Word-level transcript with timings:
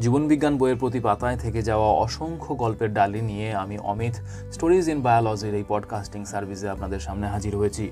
জীবনবিজ্ঞান 0.00 0.58
বইয়ের 0.58 0.78
প্রতি 0.78 1.00
পাতায় 1.00 1.36
থেকে 1.36 1.62
যাওয়া 1.62 1.88
অসংখ্য 1.88 2.54
গল্পের 2.54 2.92
ডালি 2.92 3.20
নিয়ে 3.20 3.54
আমি 3.54 3.78
অমিত 3.78 4.14
স্টোরিজ 4.52 4.88
ইন 4.88 5.02
বায়োলজির 5.02 5.54
এই 5.54 5.64
পডকাস্টিং 5.68 6.24
সার্ভিসে 6.24 6.68
আপনাদের 6.68 7.00
সামনে 7.00 7.26
হাজির 7.26 7.56
হয়েছি। 7.56 7.90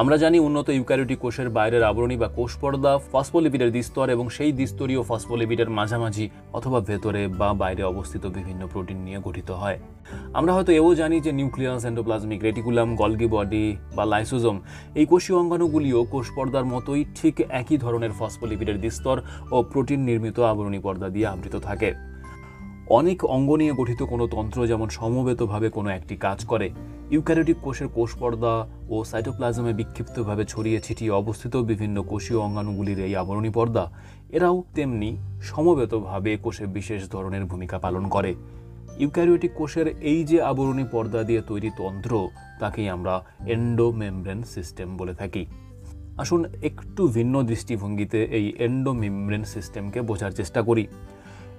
আমরা 0.00 0.16
জানি 0.16 0.38
উন্নত 0.38 0.68
ইউক্যারিওটিক 0.68 1.18
কোষের 1.18 1.48
বাইরের 1.50 1.82
আবরণী 1.82 2.16
বা 2.16 2.28
কোষ 2.28 2.52
পর্দা 2.56 2.92
ফসফোলিপিডের 3.12 3.70
দ্বিস্তর 3.70 4.06
এবং 4.10 4.26
সেই 4.28 4.52
দ্বিস্তরীয় 4.52 5.02
ফসফোলিপিডের 5.02 5.70
মাঝামাঝি 5.70 6.26
অথবা 6.52 6.78
ভেতরে 6.80 7.22
বা 7.28 7.48
বাইরে 7.54 7.82
অবস্থিত 7.82 8.24
বিভিন্ন 8.26 8.62
প্রোটিন 8.66 8.98
নিয়ে 8.98 9.18
গঠিত 9.24 9.50
হয়। 9.50 9.78
আমরা 10.34 10.52
হয়তো 10.52 10.72
এও 10.72 10.94
জানি 10.94 11.16
যে 11.20 11.32
nucleus, 11.32 11.82
endoplasmic 11.84 12.40
reticulum, 12.42 12.88
Golgi 12.96 13.26
body 13.26 13.76
বা 13.96 14.04
লাইসোজোম 14.04 14.56
এই 14.94 15.06
কোষীয় 15.06 15.38
অঙ্গাণুগুলিও 15.38 16.00
কোষ 16.04 16.26
পর্দার 16.36 16.64
মতোই 16.64 17.02
ঠিক 17.14 17.34
একই 17.60 17.76
ধরনের 17.76 18.12
ফসফোলিপিডের 18.18 18.78
দ্বিস্তর 18.80 19.16
ও 19.50 19.56
প্রোটিন 19.62 20.00
নির্মিত 20.00 20.40
আবরণী 20.40 20.78
পর্দা 20.78 21.08
দিয়ে 21.08 21.26
আবৃত 21.26 21.56
থাকে। 21.58 21.90
অনেক 22.90 23.24
অঙ্গ 23.24 23.56
নিয়ে 23.56 23.74
গঠিত 23.74 24.02
কোনো 24.02 24.26
তন্ত্র 24.26 24.66
যেমন 24.66 24.88
সমবেতভাবে 24.88 25.68
কোনো 25.70 25.90
একটি 25.90 26.16
কাজ 26.16 26.44
করে, 26.44 26.70
ইউক্যারিওটিক 27.10 27.56
কোষের 27.62 27.88
কোষ 27.88 28.14
পর্দা 28.16 28.66
ও 28.88 29.04
সাইটোপ্লাজমে 29.04 29.72
বিক্ষিপ্তভাবে 29.74 30.44
ছড়িয়ে 30.44 30.80
ছিটিয়ে 30.80 31.10
অবস্থিত 31.10 31.56
বিভিন্ন 31.56 32.02
কোষীয় 32.02 32.38
অঙ্গাণুগুলির 32.38 32.98
এই 32.98 33.16
আবরণী 33.16 33.50
পর্দা, 33.50 33.90
এরাও 34.30 34.64
তেমনি 34.74 35.16
সমবেতভাবে 35.42 36.36
কোষে 36.36 36.66
বিশেষ 36.66 37.08
ধরনের 37.10 37.44
ভূমিকা 37.44 37.78
পালন 37.78 38.08
করে। 38.08 38.34
ইউক্যারিওটিক 38.98 39.50
কোষের 39.54 39.86
এই 40.00 40.24
যে 40.24 40.42
আবরণী 40.42 40.84
পর্দা 40.92 41.22
দিয়ে 41.22 41.42
তৈরি 41.42 41.70
তন্ত্র, 41.76 42.28
তাকেই 42.60 42.88
আমরা 42.88 43.24
এন্ডোমেমব্রেন 43.46 44.42
সিস্টেম 44.42 44.96
বলে 44.96 45.14
থাকি। 45.14 45.46
আসুন 46.18 46.44
একটু 46.62 47.08
ভিন্ন 47.08 47.42
দৃষ্টিভঙ্গিতে 47.42 48.22
এই 48.22 48.52
এন্ডোমেমব্রেন 48.58 49.44
সিস্টেমকে 49.44 50.00
বোঝার 50.00 50.32
চেষ্টা 50.32 50.62
করি। 50.62 50.86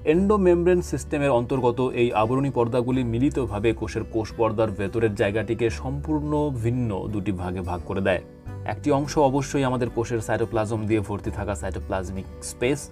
এন্ডোমেমব্রেন 0.05 0.81
সিস্টেমের 0.81 1.29
অন্তর্গত 1.29 1.81
এই 1.81 2.13
আবরণী 2.13 2.49
পর্দাগুলি 2.49 3.03
মিলিতভাবে 3.03 3.73
কোষের 3.73 4.03
কোষ 4.03 4.33
পর্দার 4.37 4.71
ভেতরের 4.71 5.15
জায়গাটিকে 5.15 5.69
সম্পূর্ণ 5.69 6.51
ভিন্ন 6.63 7.07
দুটি 7.07 7.31
ভাগে 7.31 7.61
ভাগ 7.61 7.81
করে 7.85 8.01
দেয়। 8.01 8.21
একটি 8.65 8.91
অংশ 8.91 9.17
অবশ্যই 9.17 9.63
আমাদের 9.63 9.89
কোষের 9.89 10.21
সাইটোপ্লাজম 10.21 10.85
দিয়ে 10.85 10.99
ভর্তি 10.99 11.31
থাকা 11.31 11.55
সাইটোপ্লাজমিক 11.55 12.25
স্পেস 12.43 12.89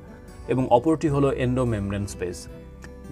এবং 0.48 0.68
অপরটি 0.70 1.08
হলো 1.08 1.34
এন্ডোমেমব্রেন 1.34 2.06
স্পেস। 2.06 2.48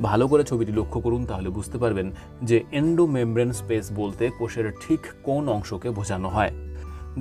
ভালো 0.02 0.28
করে 0.28 0.44
ছবিটি 0.44 0.72
লক্ষ্য 0.72 1.02
করুন 1.02 1.26
তাহলে 1.26 1.50
বুঝতে 1.50 1.78
পারবেন 1.78 2.12
যে 2.44 2.64
এন্ডোমেমব্রেন 2.72 3.52
স্পেস 3.52 3.92
বলতে 3.96 4.30
কোষের 4.40 4.72
ঠিক 4.88 5.00
কোন 5.24 5.50
অংশকে 5.50 5.90
বোঝানো 5.90 6.30
হয়। 6.30 6.52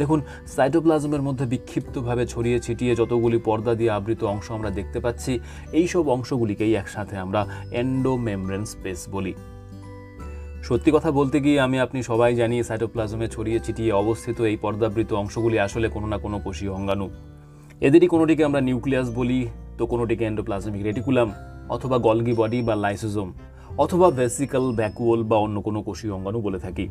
দেখুন, 0.00 0.20
সাইটোপ্লাজমের 0.54 1.22
মধ্যে 1.22 1.46
বিক্ষিপ্তভাবে 1.46 2.26
ছড়িয়ে 2.26 2.58
ছিটিয়ে 2.60 2.92
যতগুলি 3.00 3.38
পর্দা 3.38 3.74
দিয়ে 3.74 3.90
আবৃত 3.90 4.24
অংশ 4.24 4.46
আমরা 4.50 4.70
দেখতে 4.70 5.00
পাচ্ছি 5.00 5.32
এই 5.72 5.86
সব 5.92 6.08
অংশগুলিকেই 6.08 6.72
একসাথে 6.74 7.14
আমরা 7.16 7.40
এন্ডোমেমব্রেন 7.82 8.64
স্পেস 8.64 9.00
বলি। 9.10 9.34
সত্যি 10.68 10.90
কথা 10.90 11.10
বলতে 11.10 11.40
গিয়ে 11.40 11.60
আমি 11.60 11.76
আপনি 11.80 12.02
সবাই 12.02 12.34
জানি 12.34 12.56
সাইটোপ্লাজমে 12.62 13.28
ছড়িয়ে 13.28 13.58
ছিটিয়ে 13.60 13.92
অবস্থিত 13.92 14.38
এই 14.40 14.56
পর্দাবৃত 14.56 15.12
অংশগুলি 15.12 15.56
আসলে 15.58 15.88
কোনো 15.88 16.06
না 16.06 16.18
কোনো 16.18 16.36
কোষীয় 16.38 16.72
অঙ্গাণু। 16.72 17.06
এদেরই 17.80 18.08
কোনোটিকে 18.08 18.42
আমরা 18.44 18.60
নিউক্লিয়াস 18.60 19.08
বলি, 19.10 19.48
তো 19.78 19.86
কোনোটিকে 19.86 20.24
এন্ডোপ্লাজমিক 20.24 20.82
রেটিকুলাম, 20.82 21.28
অথবা 21.68 21.98
গলগি 21.98 22.34
বডি 22.34 22.62
বা 22.62 22.74
লাইসোজোম, 22.74 23.28
অথবা 23.78 24.10
ভেসিক্যাল 24.10 24.72
ব্যাকুয়াল 24.72 25.20
বা 25.22 25.36
অন্য 25.36 25.56
কোনো 25.60 25.82
কোষীয় 25.82 26.12
অঙ্গাণু 26.14 26.40
বলে 26.40 26.58
থাকি। 26.58 26.88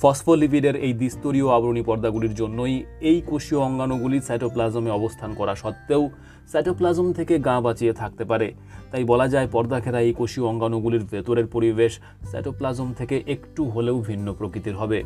ফসফোলিপিডের 0.00 0.76
এই 0.86 0.92
দ্বিস্তরীয় 0.92 1.48
আবরণী 1.56 1.82
পর্দাগুলির 1.82 2.34
জন্যই 2.34 2.74
এই 3.00 3.18
কোষীয় 3.30 3.60
অঙ্গাণুগুলি 3.60 4.18
সাইটোপ্লাজমে 4.20 4.90
অবস্থান 4.90 5.30
করা 5.34 5.54
সত্ত্বেও 5.54 6.02
সাইটোপ্লাজম 6.52 7.06
থেকে 7.12 7.38
গা 7.38 7.60
বাঁচিয়ে 7.60 7.92
থাকতে 7.92 8.24
পারে। 8.24 8.48
তাই 8.90 9.04
বলা 9.04 9.28
যায় 9.28 9.48
পর্দা 9.52 9.78
ঘেরা 9.80 10.00
এই 10.00 10.12
কোষীয় 10.12 10.46
অঙ্গাণুগুলির 10.46 11.04
ভেতরের 11.12 11.46
পরিবেশ 11.46 11.92
সাইটোপ্লাজম 12.32 12.88
থেকে 12.92 13.22
একটু 13.26 13.62
হলেও 13.64 13.96
ভিন্ন 14.00 14.26
প্রকৃতির 14.32 14.76
হবে। 14.76 14.98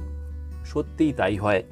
সত্যিই 0.65 1.13
তাই 1.13 1.37
হয়। 1.37 1.63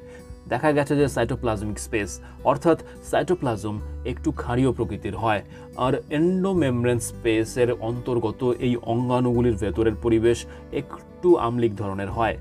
দেখা 0.47 0.71
গেছে 0.71 0.93
যে 0.95 1.07
সাইটোপ্লাজমিক 1.07 1.79
স্পেস, 1.79 2.09
অর্থাৎ 2.43 2.77
সাইটোপ্লাজম 3.11 3.75
একটু 4.05 4.31
ক্ষারীয় 4.31 4.71
প্রকৃতির 4.71 5.15
হয়, 5.15 5.41
আর 5.77 5.93
এন্ডোমেমব্রেন 6.09 6.99
স্পেসের 6.99 7.69
অন্তর্গত 7.79 8.41
এই 8.59 8.73
অঙ্গাণুগুলির 8.93 9.59
ভেতরের 9.63 9.95
পরিবেশ 10.03 10.37
একটু 10.71 11.29
আমলিক 11.37 11.75
ধরনের 11.75 12.09
হয়। 12.09 12.37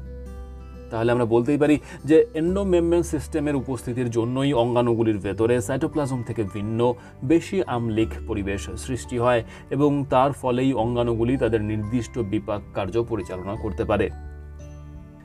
তাহলে 0.91 1.13
আমরা 1.13 1.25
বলতেই 1.25 1.59
পারি 1.59 1.79
যে 2.05 2.27
এন্ডোমেমব্রেন 2.35 3.03
সিস্টেমের 3.03 3.57
উপস্থিতির 3.57 4.11
জন্যই 4.11 4.53
অঙ্গাণুগুলির 4.53 5.19
ভেতরে 5.19 5.61
সাইটোপ্লাজম 5.61 6.23
থেকে 6.23 6.43
ভিন্ন 6.55 6.95
বেশি 7.25 7.63
আমলিক 7.67 8.09
পরিবেশ 8.27 8.71
সৃষ্টি 8.77 9.19
হয় 9.19 9.45
এবং 9.71 10.05
তার 10.11 10.33
ফলেই 10.33 10.73
অঙ্গাণুগুলি 10.73 11.37
তাদের 11.37 11.61
নির্দিষ্ট 11.61 12.19
বিপাক 12.19 12.61
কার্য 12.75 13.05
পরিচালনা 13.09 13.55
করতে 13.63 13.85
পারে। 13.85 14.11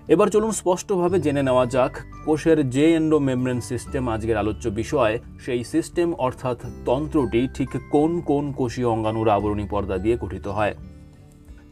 এবার 0.07 0.27
চলুন 0.27 0.51
স্পষ্টভাবে 0.51 1.19
জেনে 1.19 1.43
নেওয়া 1.43 1.65
যাক 1.65 1.97
কোষের 2.25 2.69
যে 2.69 2.93
এন্ডোমেমব্রেন 2.93 3.59
সিস্টেম 3.61 4.09
আজকের 4.09 4.37
আলোচ্য 4.37 4.69
বিষয়, 4.69 5.19
সেই 5.45 5.63
সিস্টেম 5.63 6.13
অর্থাৎ 6.13 6.57
তন্ত্রটি 6.85 7.47
ঠিক 7.53 7.69
কোন 7.91 8.21
কোন 8.21 8.51
কোষীয় 8.51 8.87
অঙ্গাণুর 8.87 9.29
আবরণী 9.29 9.65
পর্দা 9.69 9.97
দিয়ে 9.97 10.17
গঠিত 10.17 10.47
হয়। 10.47 10.73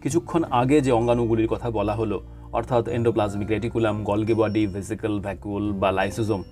কিছুক্ষণ 0.01 0.43
আগে 0.51 0.81
যে 0.81 0.91
অঙ্গাণুগুলির 0.91 1.47
কথা 1.47 1.69
বলা 1.69 1.93
হলো 1.95 2.17
অর্থাৎ 2.53 2.87
endoplasmic 2.87 3.49
reticulum 3.49 4.03
Golgi 4.03 4.33
body 4.33 4.67
vesicle 4.67 5.19
vacuole 5.19 5.73
বা 5.73 5.91
লাইসোজোম 5.91 6.43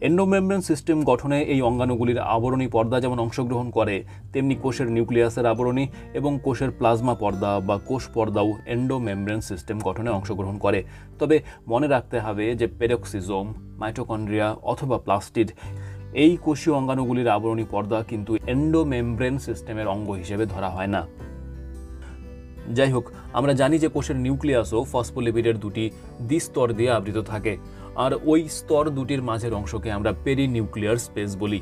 এন্ডোমেমব্রেন 0.00 0.60
সিস্টেম 0.60 1.04
গঠনে 1.04 1.42
এই 1.42 1.62
অঙ্গাণুগুলির 1.62 2.18
আবরণী 2.18 2.68
পর্দা 2.68 3.00
যেমন 3.00 3.18
অংশগ্রহণ 3.18 3.70
করে, 3.70 4.04
তেমনি 4.32 4.54
কোষের 4.54 4.90
নিউক্লিয়াসের 4.90 5.46
আবরণী 5.46 5.88
এবং 6.14 6.38
কোষের 6.42 6.70
প্লাজমা 6.70 7.14
পর্দা 7.14 7.60
বা 7.60 7.78
কোষ 7.78 8.08
পর্দাও 8.14 8.54
এন্ডোমেমব্রেন 8.66 9.40
সিস্টেম 9.40 9.78
গঠনে 9.78 10.10
অংশগ্রহণ 10.10 10.58
করে। 10.58 10.84
তবে 11.18 11.40
মনে 11.68 11.88
রাখতে 11.88 12.20
হবে 12.20 12.54
যে 12.54 12.66
পেরক্সিজোম 12.66 13.54
মাইটোকন্ড্রিয়া 13.78 14.56
অথবা 14.62 14.98
প্লাস্টিড 14.98 15.50
এই 16.12 16.36
কোষীয় 16.36 16.76
অঙ্গাণুগুলির 16.76 17.28
আবরণী 17.28 17.64
পর্দা 17.70 18.04
কিন্তু 18.08 18.36
এন্ডোমেমব্রেন 18.46 19.38
সিস্টেমের 19.38 19.88
অঙ্গ 19.88 20.10
হিসেবে 20.10 20.46
ধরা 20.46 20.70
হয় 20.70 20.86
না। 20.86 21.06
যাই 22.72 22.90
হোক 22.90 23.12
আমরা 23.32 23.52
জানি 23.54 23.78
যে 23.78 23.88
কোষের 23.88 24.16
নিউক্লিয়াসও 24.16 24.84
ফসফোলিপিডের 24.84 25.58
দুটি 25.58 25.90
দ্বিস্তর 26.22 26.72
দিয়ে 26.72 26.90
আবৃত 26.90 27.18
থাকে, 27.18 27.56
আর 27.96 28.12
ওই 28.24 28.48
স্তর 28.48 28.90
দুটির 28.90 29.22
মাঝের 29.22 29.54
অংশকে 29.54 29.92
আমরা 29.92 30.14
পেরিনিউক্লিয়ার 30.24 30.96
স্পেস 30.96 31.36
বলি। 31.36 31.60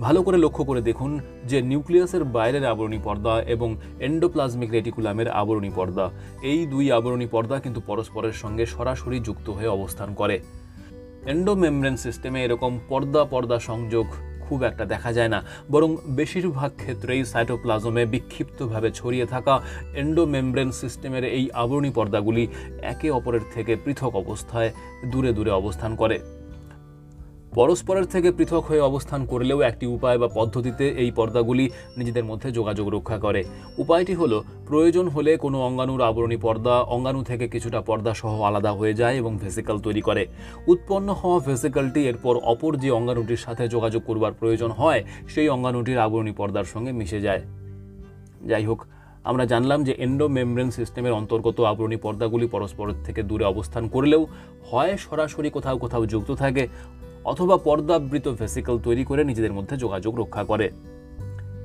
ভালো 0.00 0.22
করে 0.22 0.38
লক্ষ্য 0.38 0.64
করে 0.64 0.80
দেখুন 0.80 1.20
যে 1.44 1.62
নিউক্লিয়াসের 1.62 2.24
বাইরের 2.24 2.66
আবরণী 2.66 2.98
পর্দা 3.04 3.42
এবং 3.42 3.76
এন্ডোপ্লাজমিক 4.00 4.70
রেটিকুলামের 4.72 5.28
আবরণী 5.28 5.70
পর্দা, 5.74 6.10
এই 6.42 6.66
দুই 6.66 6.92
আবরণী 6.92 7.26
পর্দা 7.26 7.58
কিন্তু 7.58 7.80
পরস্পরের 7.86 8.32
সঙ্গে 8.32 8.66
সরাসরি 8.66 9.20
যুক্ত 9.20 9.50
হয়ে 9.50 9.66
অবস্থান 9.66 10.14
করে। 10.14 10.40
এন্ডোমেমব্রেন 11.26 11.96
সিস্টেমে 11.96 12.44
এরকম 12.44 12.78
পর্দা 12.88 13.24
পর্দা 13.24 13.58
সংযোগ 13.58 14.06
খুব 14.52 14.64
একটা 14.70 14.84
দেখা 14.84 15.10
যায় 15.12 15.30
না। 15.34 15.40
বরং 15.70 15.90
বেশিরভাগ 16.18 16.70
ক্ষেত্রেই 16.76 17.22
সাইটোপ্লাজমে 17.24 18.04
বিক্ষিপ্তভাবে 18.06 18.88
ছড়িয়ে 18.90 19.26
থাকা 19.26 19.54
এন্ডোমেমব্রেন 20.02 20.70
সিস্টেমের 20.80 21.24
এই 21.38 21.44
আবরণী 21.62 21.90
পর্দাগুলি 21.90 22.44
একে 22.92 23.08
অপরের 23.10 23.44
থেকে 23.54 23.72
পৃথক 23.84 24.12
অবস্থায় 24.22 24.70
দূরে 25.12 25.30
দূরে 25.32 25.52
অবস্থান 25.60 25.92
করে। 25.96 26.16
পরস্পরের 27.54 28.06
থেকে 28.06 28.32
পৃথক 28.32 28.64
হয়ে 28.64 28.80
অবস্থান 28.80 29.26
করলেও 29.26 29.60
একটি 29.60 29.86
উপায় 29.86 30.18
বা 30.18 30.28
পদ্ধতিতে 30.34 30.88
এই 30.88 31.10
পর্দাগুলি 31.10 31.70
নিজেদের 31.96 32.24
মধ্যে 32.24 32.52
যোগাযোগ 32.52 32.88
রক্ষা 32.88 33.18
করে। 33.18 33.44
উপায়টি 33.78 34.14
হলো, 34.14 34.44
প্রয়োজন 34.66 35.08
হলে 35.08 35.36
কোনো 35.36 35.60
অঙ্গাণুর 35.60 36.02
আবরণী 36.02 36.36
পর্দা, 36.36 36.80
অঙ্গাণু 36.80 37.22
থেকে 37.22 37.48
কিছুটা 37.48 37.80
পর্দা 37.80 38.14
সহ 38.14 38.42
আলাদা 38.42 38.72
হয়ে 38.72 38.94
যায় 38.94 39.16
এবং 39.16 39.38
ভেসিক্যাল 39.38 39.78
তৈরি 39.78 40.00
করে। 40.00 40.26
উৎপন্ন 40.66 41.12
হওয়া 41.12 41.38
ভেসিক্যালটি 41.38 42.00
এরপর 42.08 42.36
অপর 42.36 42.76
যে 42.76 42.90
অঙ্গাণুটির 42.90 43.36
সাথে 43.36 43.68
যোগাযোগ 43.68 44.02
করবার 44.06 44.32
প্রয়োজন 44.32 44.70
হয়, 44.70 45.04
সেই 45.28 45.48
অঙ্গাণুটির 45.48 45.98
আবরণী 45.98 46.32
পর্দার 46.32 46.64
সঙ্গে 46.64 46.92
মিশে 46.92 47.20
যায়। 47.20 47.42
যাই 48.46 48.64
হোক, 48.64 48.84
আমরা 49.24 49.44
জানলাম 49.44 49.84
যে 49.84 49.94
এন্ডোমেমব্রেন 49.98 50.70
সিস্টেমের 50.70 51.12
অন্তর্গত 51.12 51.60
আবরণী 51.60 51.96
পর্দাগুলি 51.96 52.46
পরস্পরের 52.46 52.94
থেকে 53.04 53.22
দূরে 53.22 53.44
অবস্থান 53.44 53.88
করলেও 53.88 54.26
হয় 54.70 54.96
সরাসরি 54.96 55.50
কোথাও 55.50 55.78
কোথাও 55.78 56.06
যুক্ত 56.06 56.32
থাকে। 56.32 56.68
অথবা 57.24 57.56
পর্দাবৃত 57.56 58.28
ভেসিকল 58.28 58.78
তৈরি 58.78 59.04
করে 59.04 59.24
নিজেদের 59.24 59.52
মধ্যে 59.52 59.76
যোগাযোগ 59.76 60.18
রক্ষা 60.18 60.44
করে। 60.44 60.70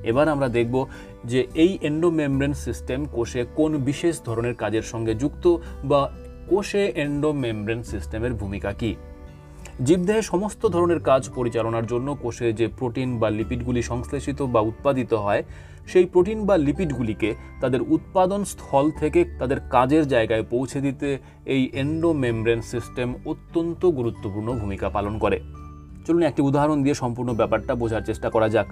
এবার 0.02 0.28
আমরা 0.28 0.48
দেখব 0.48 0.86
যে 1.24 1.46
এই 1.54 1.78
এন্ডোমেমব্রেন 1.82 2.52
সিস্টেম 2.52 3.04
কোষে 3.04 3.46
কোন 3.54 3.78
বিশেষ 3.78 4.22
ধরনের 4.24 4.54
কাজের 4.54 4.82
সঙ্গে 4.82 5.14
যুক্ত 5.14 5.56
বা 5.84 6.10
কোষে 6.48 6.86
এন্ডোমেমব্রেন 6.86 7.82
সিস্টেমের 7.82 8.32
ভূমিকা 8.32 8.72
কী। 8.72 8.94
জীবদেহে 9.86 10.22
সমস্ত 10.22 10.62
ধরনের 10.66 11.00
কাজ 11.00 11.22
পরিচালনার 11.34 11.86
জন্য 11.86 12.16
কোষে 12.22 12.52
যে 12.52 12.68
প্রোটিন 12.68 13.18
বা 13.18 13.30
লিপিডগুলি 13.30 13.82
সংশ্লেষিত 13.82 14.42
বা 14.42 14.60
উৎপাদিত 14.60 15.14
হয়, 15.14 15.42
সেই 15.86 16.06
প্রোটিন 16.06 16.46
বা 16.46 16.56
লিপিডগুলিকে 16.56 17.34
তাদের 17.60 17.82
উৎপাদন 17.82 18.44
স্থল 18.44 18.90
থেকে 18.90 19.24
তাদের 19.38 19.58
কাজের 19.70 20.08
জায়গায় 20.08 20.42
পৌঁছে 20.42 20.80
দিতে 20.80 21.18
এই 21.44 21.70
এন্ডোমেমব্রেন 21.72 22.60
সিস্টেম 22.62 23.14
অত্যন্ত 23.26 23.86
গুরুত্বপূর্ণ 23.86 24.48
ভূমিকা 24.52 24.88
পালন 24.88 25.18
করে। 25.18 25.40
চলুন 26.06 26.22
একটি 26.22 26.42
উদাহরণ 26.42 26.82
দিয়ে 26.82 26.94
সম্পূর্ণ 26.94 27.30
ব্যাপারটা 27.34 27.74
বোঝার 27.74 28.02
চেষ্টা 28.02 28.30
করা 28.30 28.48
যাক। 28.48 28.68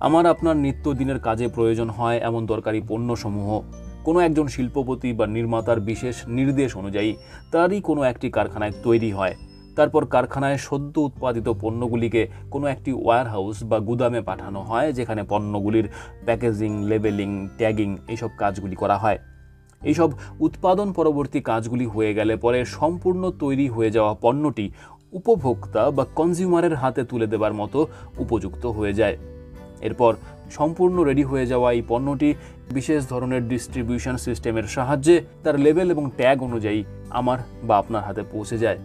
আমার 0.00 0.26
আপনার 0.26 0.56
নিত্যদিনের 0.56 1.18
কাজে 1.18 1.48
প্রয়োজন 1.48 1.88
হয় 1.88 2.18
এমন 2.18 2.46
দরকারি 2.46 2.80
পণ্যসমূহ। 2.88 3.62
কোনো 4.04 4.20
একজন 4.20 4.46
শিল্পপতি 4.46 5.12
বা 5.12 5.26
নির্মাতার 5.26 5.80
বিশেষ 5.80 6.16
নির্দেশ 6.28 6.76
অনুযায়ী 6.76 7.16
তারই 7.52 7.80
কোনো 7.80 8.02
একটি 8.02 8.30
কারখানায় 8.30 8.72
তৈরি 8.82 9.10
হয়। 9.10 9.34
তারপর 9.76 10.04
কারখানায় 10.04 10.56
সদ্য 10.56 11.00
উৎপাদিত 11.00 11.48
পণ্যগুলিকে 11.48 12.28
কোনো 12.50 12.66
একটি 12.66 12.92
ওয়্যারহাউস 12.92 13.64
বা 13.64 13.78
গুদামে 13.78 14.20
পাঠানো 14.20 14.60
হয়, 14.60 14.92
যেখানে 14.92 15.22
পণ্যগুলির 15.22 15.88
প্যাকেজিং 16.24 16.84
লেবেলিং 16.84 17.48
ট্যাগিং 17.58 17.96
এইসব 18.08 18.30
কাজগুলি 18.38 18.76
করা 18.76 18.96
হয়। 18.98 19.18
এইসব 19.82 20.12
উৎপাদন 20.40 20.92
পরবর্তী 20.92 21.40
কাজগুলি 21.40 21.86
হয়ে 21.86 22.14
গেলে 22.14 22.36
পরে 22.36 22.64
সম্পূর্ণ 22.64 23.30
তৈরি 23.30 23.68
হয়ে 23.68 23.90
যাওয়া 23.90 24.14
পণ্যটি 24.14 24.70
উপভোক্তা 25.12 25.90
বা 25.90 26.04
কনজিউমারের 26.14 26.74
হাতে 26.74 27.04
তুলে 27.04 27.26
দেবার 27.26 27.54
মতো 27.54 27.86
উপযুক্ত 28.18 28.66
হয়ে 28.66 28.92
যায়। 28.92 29.16
এরপর 29.80 30.14
সম্পূর্ণ 30.50 31.02
রেডি 31.02 31.22
হয়ে 31.22 31.46
যাওয়া 31.46 31.72
এই 31.72 31.82
পণ্যটি 31.88 32.34
বিশেষ 32.72 33.08
ধরনের 33.08 33.48
ডিস্ট্রিবিউশন 33.48 34.16
সিস্টেমের 34.16 34.62
সাহায্যে 34.62 35.20
তার 35.44 35.58
লেভেল 35.58 35.90
এবং 35.90 36.10
ট্যাগ 36.16 36.42
অনুযায়ী 36.42 36.84
আমার 37.10 37.38
বা 37.62 37.76
আপনার 37.78 38.02
হাতে 38.02 38.22
পৌঁছে 38.32 38.58
যায়। 38.58 38.78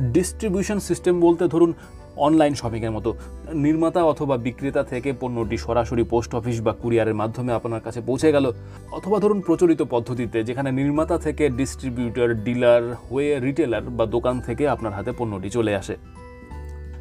ডিস্ট্রিবিউশন 0.00 0.78
সিস্টেম 0.78 1.20
বলতে 1.20 1.48
ধরুন 1.48 1.74
অনলাইন 2.16 2.54
শপিংয়ের 2.54 2.90
মতো। 2.90 3.14
নির্মাতা 3.54 4.04
অথবা 4.04 4.36
বিক্রেতা 4.36 4.82
থেকে 4.82 5.12
পণ্যটি 5.20 5.56
সরাসরি 5.56 6.04
পোস্ট 6.04 6.34
অফিস 6.34 6.62
বা 6.62 6.72
কুরিয়ারের 6.72 7.14
মাধ্যমে 7.14 7.52
আপনার 7.52 7.80
কাছে 7.80 8.00
পৌঁছে 8.00 8.32
গেল। 8.32 8.52
অথবা 8.92 9.18
ধরুন 9.18 9.40
প্রচলিত 9.40 9.82
পদ্ধতিতে 9.82 10.44
যেখানে 10.44 10.72
নির্মাতা 10.72 11.18
থেকে 11.18 11.48
ডিস্ট্রিবিউটর, 11.48 12.34
ডিলার, 12.34 12.94
হয়ে 12.94 13.40
রিটেলার 13.40 13.82
বা 13.82 14.06
দোকান 14.06 14.40
থেকে 14.40 14.68
আপনার 14.68 14.92
হাতে 14.92 15.12
পণ্যটি 15.18 15.50
চলে 15.50 15.76
আসে। 15.76 15.96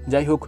যাই 0.07 0.25
হোক, 0.25 0.47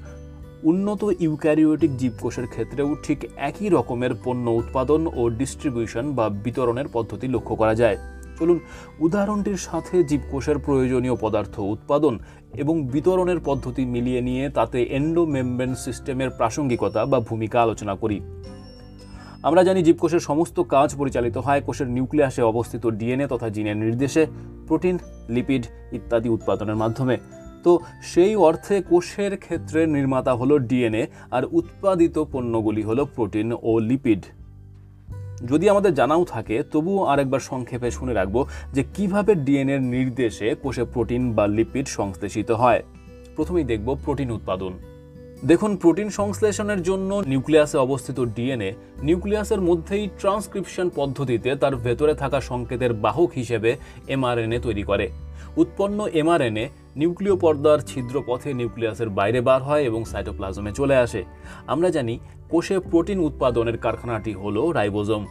উন্নত 0.64 1.12
ইউক্যারিওটিক 1.20 1.98
জীবকোষের 1.98 2.48
ক্ষেত্রেও 2.48 2.96
ঠিক 3.04 3.30
একই 3.36 3.70
রকমের 3.70 4.10
পণ্য 4.24 4.50
উৎপাদন 4.50 5.08
ও 5.16 5.30
ডিস্ট্রিবিউশন 5.30 6.14
বা 6.14 6.30
বিতরণের 6.30 6.86
পদ্ধতি 6.94 7.28
লক্ষ্য 7.28 7.56
করা 7.56 7.76
যায়। 7.76 7.98
চলুন 8.40 8.60
উদাহরণটির 9.00 9.58
সাথে 9.58 10.04
জীবকোষের 10.04 10.60
প্রয়োজনীয় 10.60 11.16
পদার্থ 11.16 11.60
উৎপাদন 11.60 12.20
এবং 12.54 12.88
বিতরণের 12.88 13.40
পদ্ধতি 13.40 13.86
মিলিয়ে 13.86 14.22
নিয়ে 14.22 14.50
তাতে 14.50 14.84
এন্ডোমেমব্রেন 14.84 15.76
সিস্টেমের 15.76 16.30
প্রাসঙ্গিকতা 16.30 17.06
বা 17.06 17.20
ভূমিকা 17.20 17.62
আলোচনা 17.62 17.96
করি। 17.96 18.22
আমরা 19.44 19.64
জানি 19.64 19.84
জীবকোষের 19.84 20.20
সমস্ত 20.20 20.60
কাজ 20.60 20.96
পরিচালিত 20.96 21.38
হয় 21.38 21.62
কোষের 21.62 21.88
নিউক্লিয়াসে 21.88 22.42
অবস্থিত 22.42 22.88
ডিএনএ 22.88 23.28
তথা 23.28 23.50
জিনের 23.50 23.78
নির্দেশে, 23.78 24.26
প্রোটিন, 24.68 24.98
লিপিড 25.30 25.64
ইত্যাদি 25.92 26.30
উৎপাদনের 26.30 26.76
মাধ্যমে। 26.76 27.18
তো 27.64 27.80
সেই 28.02 28.36
অর্থে 28.36 28.82
কোষের 28.82 29.38
ক্ষেত্রে 29.38 29.86
নির্মাতা 29.86 30.34
হলো 30.34 30.58
ডিএনএ 30.60 31.08
আর 31.32 31.44
উৎপাদিত 31.52 32.16
পণ্যগুলি 32.32 32.84
হলো 32.84 33.06
প্রোটিন 33.06 33.54
ও 33.62 33.80
লিপিড। 33.80 34.22
যদি 35.44 35.70
আমাদের 35.70 35.94
জানাও 35.94 36.26
থাকে, 36.26 36.64
তবুও 36.72 37.04
আরেকবার 37.04 37.40
সংক্ষেপে 37.40 37.92
শুনে 37.92 38.14
রাখব 38.14 38.48
যে 38.74 38.84
কীভাবে 38.94 39.36
ডিএনএর 39.36 39.82
নির্দেশে 39.82 40.56
কোষে 40.62 40.84
প্রোটিন 40.84 41.34
বা 41.34 41.48
লিপিড 41.48 41.88
সংশ্লেষিত 41.88 42.52
হয়। 42.52 42.84
প্রথমেই 43.36 43.64
দেখব 43.64 43.98
প্রোটিন 44.06 44.32
উৎপাদন। 44.32 44.74
দেখুন, 45.46 45.78
প্রোটিন 45.78 46.10
সংশ্লেষণের 46.10 46.84
জন্য 46.84 47.24
নিউক্লিয়াসে 47.26 47.78
অবস্থিত 47.78 48.20
ডিএনএ 48.20 48.74
নিউক্লিয়াসের 49.04 49.62
মধ্যেই 49.62 50.10
ট্রান্সক্রিপশন 50.20 50.90
পদ্ধতিতে 50.96 51.56
তার 51.56 51.76
ভেতরে 51.76 52.14
থাকা 52.14 52.42
সংকেতের 52.42 52.94
বাহক 52.94 53.30
হিসেবে 53.36 53.76
এমআরএনএ 54.08 54.60
তৈরি 54.60 54.84
করে। 54.84 55.10
উৎপন্ন 55.58 56.08
এমআরএনএ 56.08 56.70
নিউক্লিয় 56.96 57.36
পর্দার 57.36 57.80
ছিদ্র 57.80 58.24
পথে 58.28 58.54
নিউক্লিয়াসের 58.54 59.10
বাইরে 59.10 59.42
বার 59.42 59.64
হয় 59.64 59.84
এবং 59.84 60.06
সাইটোপ্লাজমে 60.06 60.72
চলে 60.72 60.96
আসে। 60.96 61.24
আমরা 61.68 61.90
জানি 61.90 62.20
কোষে 62.50 62.80
প্রোটিন 62.80 63.20
উৎপাদনের 63.20 63.78
কারখানাটি 63.78 64.34
হলো 64.34 64.72
রাইবোজোম। 64.72 65.24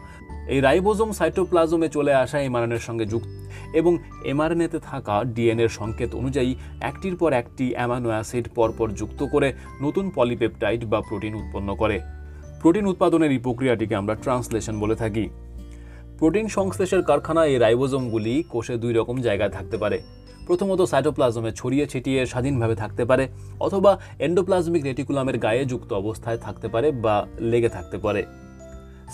এই 0.49 0.61
রাইবোজোম 0.61 1.13
সাইটোপ্লাজমে 1.13 1.89
চলে 1.89 2.15
আসা 2.15 2.39
এমআরএনএর 2.41 2.79
সঙ্গে 2.79 3.07
যুক্ত 3.07 3.29
এবং 3.75 3.99
এমআরএনএতে 4.25 4.79
থাকা 4.79 5.25
ডিএনএর 5.25 5.69
সংকেত 5.69 6.15
অনুযায়ী 6.15 6.55
একটির 6.81 7.17
পর 7.17 7.33
একটি 7.33 7.75
অ্যামানো 7.75 8.09
অ্যাসিড 8.09 8.49
পরপর 8.55 8.89
যুক্ত 8.91 9.21
করে 9.25 9.53
নতুন 9.83 10.11
পলিপেপটাইড 10.15 10.85
বা 10.85 11.01
প্রোটিন 11.01 11.35
উৎপন্ন 11.35 11.75
করে। 11.75 12.01
প্রোটিন 12.61 12.87
উৎপাদনের 12.87 13.31
এই 13.31 13.39
প্রক্রিয়াটিকে 13.39 13.95
আমরা 13.95 14.15
ট্রান্সলেশন 14.15 14.81
বলে 14.81 14.95
থাকি। 14.95 15.29
প্রোটিন 16.19 16.49
সংশ্লেষের 16.49 17.03
কারখানা 17.03 17.45
এই 17.47 17.59
রাইবোজোমগুলি 17.59 18.45
কোষে 18.49 18.77
দুই 18.77 18.93
রকম 18.93 19.17
জায়গায় 19.21 19.51
থাকতে 19.51 19.77
পারে। 19.79 19.99
প্রথমত 20.47 20.81
সাইটোপ্লাজমে 20.83 21.51
ছড়িয়ে 21.53 21.87
ছিটিয়ে 21.87 22.27
স্বাধীনভাবে 22.27 22.75
থাকতে 22.75 23.05
পারে, 23.05 23.29
অথবা 23.61 23.99
এন্ডোপ্লাজমিক 24.19 24.83
রেটিকুলামের 24.85 25.39
গায়ে 25.39 25.65
যুক্ত 25.65 25.93
অবস্থায় 25.93 26.39
থাকতে 26.39 26.69
পারে 26.69 26.93
বা 27.05 27.27
লেগে 27.41 27.69
থাকতে 27.69 27.99
পারে। 27.99 28.23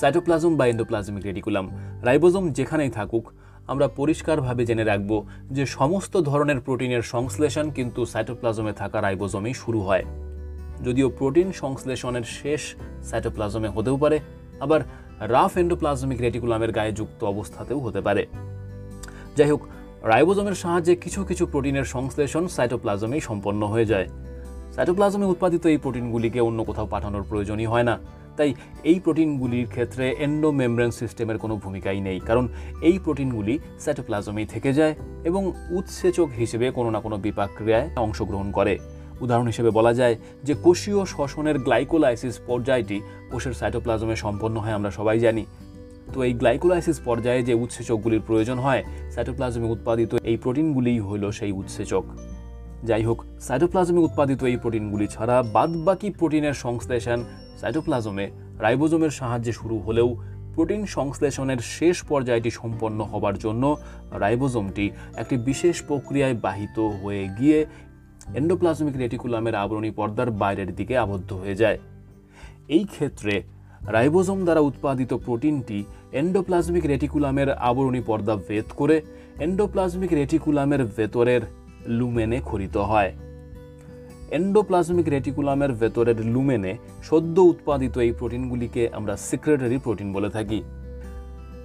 সাইটোপ্লাজম 0.00 0.56
বা 0.56 0.66
এন্ডোপ্লাজমিক 0.66 1.24
রেটিকুলাম 1.24 1.64
রাইবোজোম 2.02 2.44
যেখানেই 2.50 2.90
থাকুক, 2.90 3.24
আমরা 3.66 3.88
পরিষ্কারভাবে 3.88 4.62
জেনে 4.64 4.84
রাখব 4.84 5.10
যে 5.50 5.66
সমস্ত 5.66 6.14
ধরনের 6.20 6.60
প্রোটিনের 6.60 7.02
সংশ্লেষণ 7.02 7.70
কিন্তু 7.70 8.00
সাইটোপ্লাজমে 8.04 8.72
থাকা 8.72 8.98
রাইবোজোমেই 9.00 9.54
শুরু 9.54 9.80
হয়। 9.80 10.04
যদিও 10.84 11.08
প্রোটিন 11.10 11.52
সংশ্লেষণের 11.52 12.22
শেষ 12.22 12.62
সাইটোপ্লাজমে 13.02 13.68
হতেও 13.68 13.96
পারে, 13.96 14.18
আবার 14.60 14.80
রাফ 15.20 15.52
এন্ডোপ্লাজমিক 15.58 16.20
রেটিকুলামের 16.20 16.72
গায়ে 16.72 16.92
যুক্ত 16.92 17.24
অবস্থাতেও 17.24 17.78
হতে 17.78 18.00
পারে। 18.00 18.26
যাই 19.36 19.50
হোক 19.50 19.62
রাইবোজোমের 20.08 20.54
সাহায্যে 20.54 20.94
কিছু 20.96 21.20
কিছু 21.24 21.44
প্রোটিনের 21.46 21.84
সংশ্লেষণ 21.84 22.44
সাইটোপ্লাজমেই 22.56 23.20
সম্পন্ন 23.20 23.62
হয়ে 23.72 23.90
যায়। 23.92 24.06
সাইটোপ্লাজমে 24.74 25.26
উৎপাদিত 25.26 25.66
এই 25.66 25.78
প্রোটিনগুলিকে 25.78 26.40
অন্য 26.40 26.64
কোথাও 26.64 26.86
পাঠানোর 26.86 27.24
প্রয়োজনই 27.28 27.66
হয় 27.66 27.86
না। 27.90 27.94
তাই 28.38 28.54
এই 28.90 28.98
প্রোটিনগুলির 29.04 29.66
ক্ষেত্রে 29.66 30.04
এন্ডোমেমব্রেন 30.26 30.90
সিস্টেমের 30.90 31.38
কোনো 31.38 31.54
ভূমিকাই 31.56 32.00
নেই, 32.00 32.18
কারণ 32.28 32.44
এই 32.88 32.96
প্রোটিনগুলি 33.04 33.54
সাইটোপ্লাজমেই 33.84 34.46
থেকে 34.46 34.70
যায় 34.72 34.94
এবং 35.24 35.42
উৎসেচক 35.78 36.28
হিসেবে 36.40 36.66
কোনো 36.70 36.90
না 36.94 37.00
কোনো 37.00 37.16
বিপাক 37.24 37.50
ক্রিয়ায় 37.56 37.88
অংশগ্রহণ 37.96 38.48
করে। 38.58 38.74
উদাহরণ 39.20 39.46
হিসেবে 39.46 39.70
বলা 39.70 39.92
যায় 39.94 40.14
যে 40.46 40.54
কোষীয় 40.64 41.00
শ্বসনের 41.04 41.56
গ্লাইকোলাইসিস 41.66 42.34
পর্যায়টি 42.48 42.98
কোষের 43.32 43.54
সাইটোপ্লাজমে 43.60 44.16
সম্পন্ন 44.16 44.56
হয়, 44.60 44.76
আমরা 44.78 44.90
সবাই 44.90 45.18
জানি। 45.26 45.44
তো 46.14 46.18
এই 46.22 46.32
গ্লাইকোলাইসিস 46.32 46.98
পর্যায়ে 47.04 47.42
যে 47.42 47.54
উৎসেচকগুলির 47.54 48.22
প্রয়োজন 48.28 48.58
হয়, 48.58 48.82
সাইটোপ্লাজমে 49.14 49.68
উৎপাদিত 49.76 50.12
এই 50.30 50.36
প্রোটিনগুলিই 50.36 50.98
হলো 50.98 51.28
সেই 51.32 51.52
উৎসেচক। 51.52 52.04
যাই 52.84 53.02
হোক, 53.02 53.18
সাইটোপ্লাজমে 53.40 54.00
উৎপাদিত 54.00 54.40
এই 54.44 54.56
প্রোটিনগুলি 54.56 55.06
ছাড়া 55.06 55.36
বাদবাকি 55.42 56.08
প্রোটিনের 56.10 56.56
সংশ্লেষণ 56.64 57.20
সাইটোপ্লাজমে, 57.60 58.26
রাইবোজোমের 58.58 59.10
সাহায্যে 59.10 59.52
শুরু 59.52 59.76
হলেও 59.78 60.08
প্রোটিন 60.54 60.82
সংশ্লেষণের 60.86 61.60
শেষ 61.76 61.96
পর্যায়টি 62.02 62.50
সম্পন্ন 62.50 62.98
হবার 63.02 63.36
জন্য 63.38 63.64
রাইবোজোমটি 64.10 64.90
একটি 65.16 65.36
বিশেষ 65.36 65.76
প্রক্রিয়ায় 65.82 66.36
বাহিত 66.46 66.78
হয়ে 67.02 67.24
গিয়ে 67.38 67.58
এন্ডোপ্লাজমিক 68.34 68.96
রেটিকুলামের 68.96 69.54
আবরণী 69.54 69.90
পর্দার 69.90 70.30
বাইরের 70.30 70.70
দিকে 70.74 70.94
আবদ্ধ 70.98 71.30
হয়ে 71.32 71.54
যায়। 71.54 71.78
এই 72.68 72.84
ক্ষেত্রে 72.84 73.34
রাইবোজোম 73.88 74.42
দ্বারা 74.42 74.60
উৎপাদিত 74.60 75.14
প্রোটিনটি 75.14 75.84
এন্ডোপ্লাজমিক 76.12 76.86
রেটিকুলামের 76.86 77.52
আবরণী 77.52 78.00
পর্দা 78.06 78.36
ভেদ 78.36 78.64
করে 78.76 79.02
এন্ডোপ্লাজমিক 79.40 80.12
রেটিকুলামের 80.12 80.84
ভেতরের 80.84 81.40
লুমেনে 81.86 82.40
খরিত 82.40 82.76
হয়। 82.76 83.12
এন্ডোপ্লাজমিক 84.30 85.08
রেটিকুলামের 85.08 85.72
ভেতরের 85.72 86.26
লুমেনে 86.26 86.76
সদ্য 87.02 87.40
উৎপাদিত 87.40 87.98
এই 87.98 88.12
প্রোটিনগুলিকে 88.12 88.88
আমরা 88.92 89.16
সিক্রেটারি 89.16 89.78
প্রোটিন 89.78 90.12
বলে 90.12 90.30
থাকি। 90.30 90.62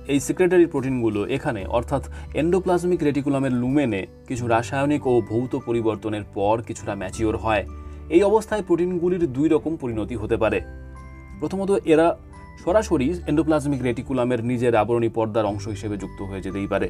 এই 0.08 0.20
সিক্রেটারি 0.20 0.66
প্রোটিনগুলো 0.66 1.26
এখানে, 1.26 1.66
অর্থাৎ 1.66 2.04
এন্ডোপ্লাজমিক 2.34 3.04
রেটিকুলামের 3.04 3.52
লুমেনে 3.52 4.08
কিছু 4.28 4.48
রাসায়নিক 4.48 5.08
ও 5.08 5.22
ভৌত 5.22 5.60
পরিবর্তনের 5.66 6.24
পর 6.34 6.62
কিছুটা 6.62 6.96
ম্যাচিওর 6.96 7.38
হয়। 7.38 7.66
এই 8.10 8.24
অবস্থায় 8.24 8.62
প্রোটিনগুলির 8.68 9.34
দুই 9.34 9.50
রকম 9.50 9.78
পরিণতি 9.78 10.16
হতে 10.16 10.38
পারে। 10.38 10.85
প্রথমত 11.40 11.72
এরা 11.72 12.18
সরাসরি 12.64 13.14
এন্ডোপ্লাজমিক 13.28 13.82
রেটিকুলামের 13.84 14.44
নিজের 14.44 14.76
আবরণী 14.76 15.10
পর্দার 15.10 15.46
অংশ 15.46 15.68
হিসেবে 15.68 15.98
যুক্ত 15.98 16.22
হয়ে 16.22 16.42
যেতেই 16.42 16.68
পারে। 16.68 16.90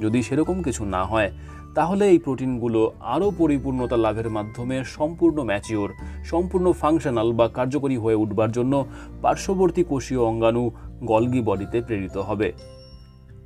যদি 0.00 0.22
সেরকম 0.22 0.62
কিছু 0.62 0.84
না 0.84 1.04
হয়, 1.04 1.32
তাহলে 1.74 2.08
এই 2.08 2.18
প্রোটিনগুলো 2.18 2.92
আরও 3.00 3.32
পরিপূর্ণতা 3.38 3.96
লাভের 3.96 4.30
মাধ্যমে 4.30 4.84
সম্পূর্ণ 4.84 5.42
ম্যাচিওর, 5.42 5.90
সম্পূর্ণ 6.24 6.72
ফাংশনাল 6.72 7.32
বা 7.32 7.48
কার্যকরী 7.48 7.96
হয়ে 7.96 8.14
উঠবার 8.14 8.52
জন্য 8.52 8.86
পার্শ্ববর্তী 9.22 9.84
কোষীয় 9.84 10.20
অঙ্গাণু 10.20 10.70
গলগি 11.04 11.40
বডিতে 11.40 11.80
প্রেরিত 11.80 12.16
হবে। 12.16 12.52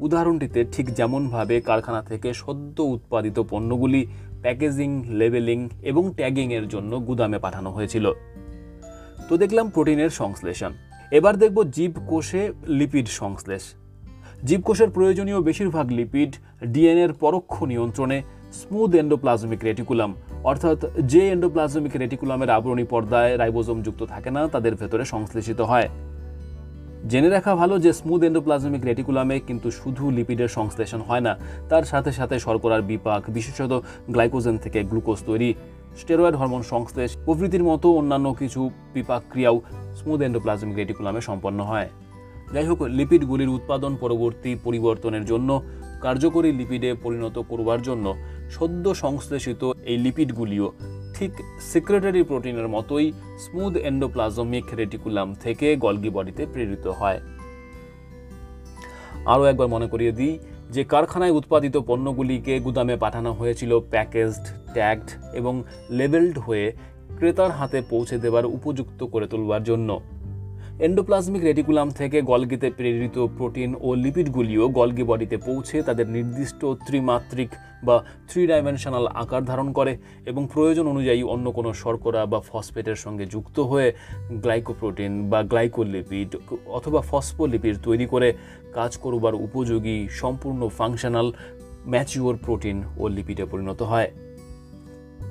উদাহরণটিতে 0.00 0.64
ঠিক 0.72 0.94
যেমনভাবে 0.94 1.60
কারখানা 1.60 2.02
থেকে 2.02 2.34
সদ্য 2.34 2.82
উৎপাদিত 2.82 3.42
পণ্যগুলি 3.50 4.06
প্যাকেজিং, 4.42 5.04
লেবেলিং 5.08 5.68
এবং 5.82 6.12
ট্যাগিংয়ের 6.16 6.68
জন্য 6.68 7.00
গুদামে 7.00 7.38
পাঠানো 7.38 7.70
হয়েছিল। 7.70 8.12
তো 9.30 9.36
দেখলাম 9.36 9.70
প্রোটিনের 9.70 10.10
সংশ্লেষণ। 10.10 10.72
এবার 11.10 11.34
দেখব 11.36 11.58
জীব 11.70 11.92
কোষে 12.06 12.52
লিপিড 12.66 13.06
সংশ্লেষ। 13.08 13.62
জীবকোষের 14.44 14.90
প্রয়োজনীয় 14.90 15.40
বেশিরভাগ 15.40 15.86
লিপিড 15.92 16.32
ডিএনএর 16.66 17.12
পরোক্ষ 17.12 17.62
নিয়ন্ত্রণে 17.62 18.22
স্মুথ 18.52 18.94
এন্ডোপ্লাজমিক 18.94 19.60
রেটিকুলাম 19.64 20.14
অর্থাৎ 20.44 20.78
যে 20.98 21.28
এন্ডোপ্লাজমিক 21.28 21.96
রেটিকুলামের 21.96 22.50
আবরণী 22.50 22.84
পর্দায় 22.84 23.38
রাইবোজোম 23.38 23.82
যুক্ত 23.82 24.02
থাকে 24.04 24.30
না, 24.30 24.48
তাদের 24.48 24.74
ভেতরে 24.74 25.04
সংশ্লেষিত 25.04 25.60
হয়। 25.60 25.88
জেনে 27.08 27.28
রাখা 27.28 27.54
ভালো 27.54 27.78
যে 27.78 27.92
স্মুথ 27.92 28.22
এন্ডোপ্লাজমিক 28.22 28.84
রেটিকুলামে 28.84 29.40
কিন্তু 29.40 29.70
শুধু 29.70 30.10
লিপিডের 30.10 30.48
সংশ্লেষণ 30.48 31.00
হয় 31.00 31.20
না, 31.20 31.38
তার 31.68 31.82
সাথে 31.82 32.12
সাথে 32.12 32.38
শর্করার 32.38 32.82
বিপাক, 32.82 33.30
বিশেষত 33.30 33.82
গ্লাইকোজেন 34.10 34.56
থেকে 34.58 34.82
গ্লুকোজ 34.82 35.18
তৈরি 35.26 35.54
স্টেরয়েড 35.96 36.34
হরমোন 36.34 36.62
সংশ্লেষ 36.62 37.16
প্রভৃতির 37.24 37.64
মতো 37.64 37.92
অন্যান্য 37.92 38.34
কিছু 38.34 38.70
বিপাক 38.94 39.22
ক্রিয়াও 39.30 39.60
স্মুথ 39.94 40.20
এন্ডোপ্লাজমিক 40.20 40.76
রেটিকুলামে 40.76 41.20
সম্পন্ন 41.20 41.62
হয়। 41.62 41.88
যাই 42.52 42.66
হোক 42.66 42.82
লিপিডগুলির 42.82 43.48
উৎপাদন 43.48 43.96
পরবর্তী 43.96 44.56
পরিবর্তনের 44.64 45.24
জন্য 45.24 45.62
কার্যকরী 46.00 46.52
লিপিডে 46.52 46.94
পরিণত 46.94 47.38
করবার 47.38 47.82
জন্য 47.82 48.14
সদ্য 48.50 48.94
সংশ্লেষিত 48.94 49.72
এই 49.84 49.98
লিপিডগুলিও 49.98 50.72
ঠিক 51.14 51.30
সিক্রেটারি 51.60 52.22
প্রোটিনের 52.22 52.68
মতোই 52.68 53.12
স্মুথ 53.38 53.76
এন্ডোপ্লাজমিক 53.76 54.64
রেটিকুলাম 54.76 55.34
থেকে 55.34 55.76
গলগি 55.76 56.10
বডিতে 56.10 56.46
প্রেরিত 56.46 56.86
হয়। 56.86 57.20
আরও 59.26 59.44
একবার 59.44 59.68
মনে 59.68 59.86
করিয়ে 59.86 60.12
দিই 60.12 60.38
যে 60.70 60.84
কারখানায় 60.84 61.30
উৎপাদিত 61.30 61.76
পণ্যগুলিকে 61.76 62.60
গুদামে 62.60 62.96
পাঠানো 62.96 63.32
হয়েছিল 63.32 63.80
প্যাকেজড 63.80 64.59
ট্যাগড 64.72 65.10
এবং 65.32 65.62
লেবেলড 65.90 66.38
হয়ে 66.38 66.72
ক্রেতার 67.16 67.50
হাতে 67.50 67.82
পৌঁছে 67.90 68.18
দেওয়ার 68.18 68.46
উপযুক্ত 68.46 69.04
করে 69.04 69.26
তুলবার 69.26 69.62
জন্য। 69.62 70.00
এন্ডোপ্লাজমিক 70.80 71.42
রেটিকুলাম 71.44 71.90
থেকে 71.90 72.22
গলগিতে 72.22 72.70
প্রেরিত 72.70 73.26
প্রোটিন 73.26 73.74
ও 73.80 73.94
লিপিডগুলিও 73.94 74.68
গলগি 74.68 75.02
বডিতে 75.02 75.36
পৌঁছে 75.36 75.82
তাদের 75.82 76.08
নির্দিষ্ট 76.08 76.64
ত্রিমাত্রিক 76.64 77.48
বা 77.84 78.04
থ্রি 78.28 78.46
ডাইমেনশনাল 78.46 79.06
আকার 79.06 79.44
ধারণ 79.44 79.72
করে 79.72 79.98
এবং 80.26 80.48
প্রয়োজন 80.52 80.86
অনুযায়ী 80.86 81.22
অন্য 81.22 81.50
কোনো 81.50 81.72
শর্করা 81.72 82.26
বা 82.26 82.40
ফসফেটের 82.40 82.96
সঙ্গে 82.96 83.26
যুক্ত 83.26 83.60
হয়ে 83.60 83.92
গ্লাইকোপ্রোটিন 84.30 85.30
বা 85.30 85.42
গ্লাইকোলিপিড 85.42 86.36
অথবা 86.66 87.00
ফসফোলিপিড 87.00 87.76
তৈরি 87.82 88.06
করে 88.06 88.32
কাজ 88.72 88.96
করবার 88.96 89.34
উপযোগী 89.34 90.08
সম্পূর্ণ 90.10 90.68
ফাংশনাল 90.68 91.32
ম্যাচিওর 91.86 92.38
প্রোটিন 92.44 92.82
ও 92.98 93.08
লিপিডে 93.08 93.44
পরিণত 93.44 93.82
হয়। 93.82 94.10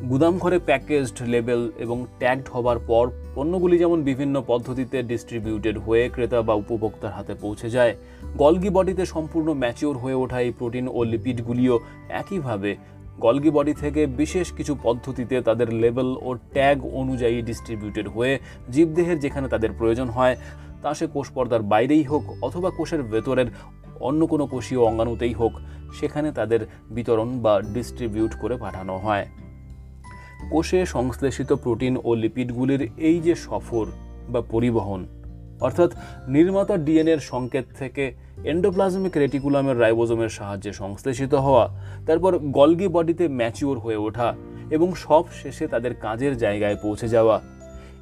গুদাম 0.07 0.35
ঘরে 0.37 0.57
প্যাকেজড 0.59 1.17
লেবেল 1.33 1.61
এবং 1.77 1.97
ট্যাগড 2.19 2.47
হবার 2.53 2.79
পর 2.89 3.05
পণ্যগুলি 3.35 3.75
যেমন 3.77 3.99
বিভিন্ন 4.03 4.35
পদ্ধতিতে 4.47 4.97
ডিস্ট্রিবিউটেড 5.03 5.77
হয়ে 5.77 6.03
ক্রেতা 6.09 6.39
বা 6.41 6.53
উপভোক্তার 6.53 7.15
হাতে 7.17 7.33
পৌঁছে 7.43 7.67
যায়, 7.69 7.93
গলগি 8.37 8.69
বডিতে 8.69 9.03
সম্পূর্ণ 9.05 9.47
ম্যাচিওর 9.53 9.97
হয়ে 9.97 10.19
ওঠা 10.23 10.39
এই 10.41 10.51
প্রোটিন 10.51 10.85
ও 10.97 10.99
লিপিডগুলিও 11.03 11.75
একইভাবে 12.21 12.71
গলগি 13.19 13.51
বডি 13.55 13.73
থেকে 13.73 14.01
বিশেষ 14.21 14.47
কিছু 14.57 14.73
পদ্ধতিতে 14.83 15.35
তাদের 15.41 15.69
লেভেল 15.73 16.09
ও 16.21 16.29
ট্যাগ 16.53 16.77
অনুযায়ী 17.01 17.37
ডিস্ট্রিবিউটেড 17.41 18.07
হয়ে 18.07 18.33
জীবদেহের 18.69 19.17
যেখানে 19.19 19.47
তাদের 19.47 19.71
প্রয়োজন 19.73 20.07
হয়, 20.09 20.35
তা 20.83 20.91
সে 20.93 21.05
কোষ 21.07 21.27
পর্দার 21.35 21.61
বাইরেই 21.71 22.03
হোক 22.03 22.23
অথবা 22.47 22.69
কোষের 22.77 23.01
ভেতরের 23.03 23.47
অন্য 23.99 24.21
কোনো 24.27 24.45
কোষীয় 24.47 24.81
অঙ্গাণুতেই 24.81 25.33
হোক, 25.33 25.53
সেখানে 25.99 26.29
তাদের 26.31 26.61
বিতরণ 26.89 27.29
বা 27.43 27.53
ডিস্ট্রিবিউট 27.75 28.33
করে 28.41 28.55
পাঠানো 28.57 28.97
হয়। 28.97 29.25
কোষে 30.39 30.85
সংশ্লেষিত 30.85 31.53
প্রোটিন 31.53 31.97
ও 32.03 32.15
লিপিডগুলির 32.15 32.81
এই 32.97 33.19
যে 33.19 33.35
সফর 33.35 33.85
বা 34.29 34.41
পরিবহন, 34.41 35.05
অর্থাৎ 35.61 35.91
নির্মাতা 36.27 36.77
ডিএনএর 36.77 37.19
সংকেত 37.19 37.65
থেকে 37.79 38.13
এন্ডোপ্লাজমিক 38.43 39.17
রেটিকুলামের 39.17 39.79
রাইবোজোমের 39.79 40.29
সাহায্যে 40.29 40.73
সংশ্লেষিত 40.73 41.33
হওয়া, 41.35 41.65
তারপর 42.05 42.37
গলগি 42.37 42.87
বডিতে 42.87 43.27
ম্যাচিওর 43.27 43.79
হয়ে 43.79 43.97
ওঠা 43.97 44.35
এবং 44.71 44.95
সব 44.95 45.23
শেষে 45.41 45.67
তাদের 45.67 45.93
কাজের 45.95 46.37
জায়গায় 46.37 46.75
পৌঁছে 46.75 47.07
যাওয়া। 47.07 47.41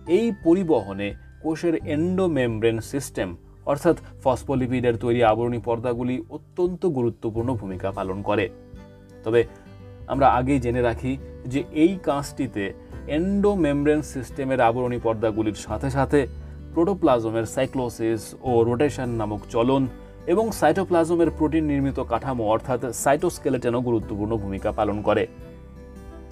এই 0.08 0.32
পরিবহনে 0.44 1.13
কোষের 1.44 1.75
এন্ডোমেমব্রেন 1.75 2.79
সিস্টেম 2.79 3.36
অর্থাৎ 3.65 3.98
ফসফোলিপিডের 4.24 4.98
তৈরি 4.98 5.24
আবরণী 5.24 5.60
পর্দাগুলি 5.60 6.24
অত্যন্ত 6.29 6.86
গুরুত্বপূর্ণ 6.86 7.53
ভূমিকা 7.53 7.91
পালন 7.91 8.22
করে। 8.22 8.50
তবে 9.24 9.44
আমরা 10.08 10.28
আগেই 10.30 10.60
জেনে 10.60 10.82
রাখি 10.82 11.18
যে 11.46 11.64
এই 11.72 11.98
কাজটিতে 12.04 12.74
এন্ডোমেমব্রেন 13.08 14.02
সিস্টেমের 14.02 14.62
আবরণী 14.62 15.00
পর্দাগুলির 15.04 15.54
সাথে 15.54 15.90
সাথে 15.90 16.28
প্রোটোপ্লাজমের 16.74 17.46
সাইক্লোসিস 17.46 18.36
ও 18.42 18.64
রোটেশন 18.64 19.10
নামক 19.10 19.40
চলন 19.50 19.88
এবং 20.28 20.52
সাইটোপ্লাজমের 20.52 21.30
প্রোটিন 21.38 21.64
নির্মিত 21.64 22.00
কাঠামো 22.00 22.44
অর্থাৎ 22.44 22.86
সাইটোস্কেলেটেনও 22.94 23.82
গুরুত্বপূর্ণ 23.82 24.38
ভূমিকা 24.38 24.72
পালন 24.72 25.02
করে। 25.02 25.28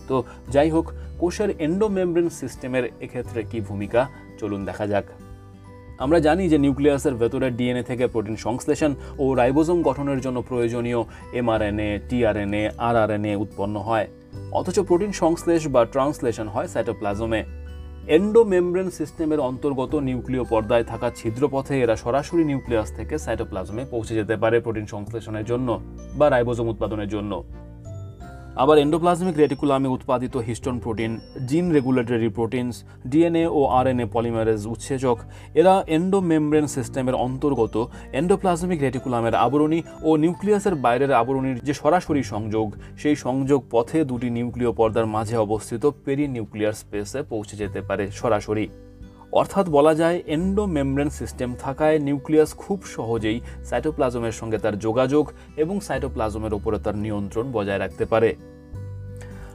তো 0.07 0.23
যাই 0.49 0.69
হোক, 0.69 0.91
কোষের 1.19 1.49
এন্ডোমেমব্রেন 1.59 2.29
সিস্টেমের 2.29 2.85
এক্ষেত্রে 3.01 3.43
কি 3.43 3.61
ভূমিকা? 3.61 4.07
চলুন 4.39 4.65
দেখা 4.65 4.87
যাক। 4.87 5.03
আমরা 5.99 6.19
জানি 6.19 6.49
যে 6.49 6.57
নিউক্লিয়াসের 6.57 7.15
ভেতরে 7.15 7.49
ডিএনএ 7.49 7.83
থেকে 7.83 8.07
প্রোটিন 8.07 8.35
সংশ্লেষণ 8.35 8.95
ও 9.19 9.33
রাইবোজোম 9.33 9.81
গঠনের 9.81 10.19
জন্য 10.21 10.41
প্রয়োজনীয় 10.41 11.03
এমআরএনএ, 11.33 11.99
টিআরএনএ, 12.09 12.69
আরআরএনএ 12.77 13.35
উৎপন্ন 13.35 13.77
হয়। 13.79 14.07
অথচ 14.51 14.79
প্রোটিন 14.79 15.11
সংশ্লেষ 15.11 15.67
বা 15.67 15.85
ট্রান্সলেশন 15.85 16.47
হয় 16.47 16.67
সাইটোপ্লাজমে। 16.67 17.43
এন্ডোমেমব্রেন 18.07 18.89
সিস্টেমের 18.89 19.39
অন্তর্গত 19.39 19.95
নিউক্লিয় 19.95 20.43
পর্দায় 20.43 20.83
থাকা 20.83 21.11
ছিদ্রপথে 21.15 21.81
এরা 21.81 21.95
সরাসরি 21.95 22.43
নিউক্লিয়াস 22.43 22.91
থেকে 22.95 23.17
সাইটোপ্লাজমে 23.17 23.85
পৌঁছে 23.91 24.15
যেতে 24.15 24.35
পারে 24.37 24.59
প্রোটিন 24.59 24.85
সংশ্লেষণের 24.85 25.45
জন্য 25.45 25.81
বা 26.15 26.29
রাইবোজোম 26.29 26.67
উৎপাদনের 26.67 27.07
জন্য। 27.07 27.43
আবার 28.63 28.77
এন্ডোপ্লাজমিক 28.79 29.35
রেটিকুলামে 29.37 29.89
উৎপাদিত 29.97 30.35
histone 30.47 30.75
protein 30.79 31.11
gene 31.49 31.65
regulatory 31.75 32.29
proteins 32.29 32.75
DNA 33.11 33.45
ও 33.57 33.61
আরএনএ 33.79 34.05
পলিমারেজ 34.15 34.61
উৎসেচক, 34.73 35.17
এরা 35.59 35.73
এন্ডোমেমব্রেন 35.97 36.65
সিস্টেমের 36.75 37.19
অন্তর্গত 37.25 37.75
এন্ডোপ্লাজমিক 38.19 38.79
রেটিকুলামের 38.81 39.35
আবরণী 39.45 39.79
ও 40.03 40.09
নিউক্লিয়াসের 40.23 40.75
বাইরের 40.75 41.11
আবরণীর 41.21 41.57
যে 41.67 41.73
সরাসরি 41.81 42.23
সংযোগ, 42.33 42.67
সেই 43.01 43.15
সংযোগ 43.25 43.59
পথে 43.71 43.99
দুটি 44.09 44.29
নিউক্লিয় 44.29 44.71
পর্দার 44.71 45.11
মাঝে 45.15 45.35
অবস্থিত 45.37 45.83
পেরি 46.05 46.25
নিউক্লিয়ার 46.27 46.79
স্পেসে 46.81 47.19
পৌঁছে 47.31 47.55
যেতে 47.61 47.79
পারে 47.81 48.03
সরাসরি। 48.11 48.65
অর্থাৎ 49.35 49.69
বলা 49.69 49.95
যায় 49.95 50.23
এন্ডোমেমব্রেন 50.27 51.09
সিস্টেম 51.09 51.55
থাকায় 51.59 51.99
নিউক্লিয়াস 51.99 52.53
খুব 52.53 52.85
সহজেই 52.85 53.41
সাইটোপ্লাজমের 53.63 54.31
সঙ্গে 54.31 54.57
তার 54.57 54.79
যোগাযোগ 54.79 55.31
এবং 55.57 55.79
সাইটোপ্লাজমের 55.79 56.53
উপরে 56.53 56.79
তার 56.79 56.95
নিয়ন্ত্রণ 56.95 57.51
বজায় 57.51 57.79
রাখতে 57.79 58.05
পারে। 58.05 58.35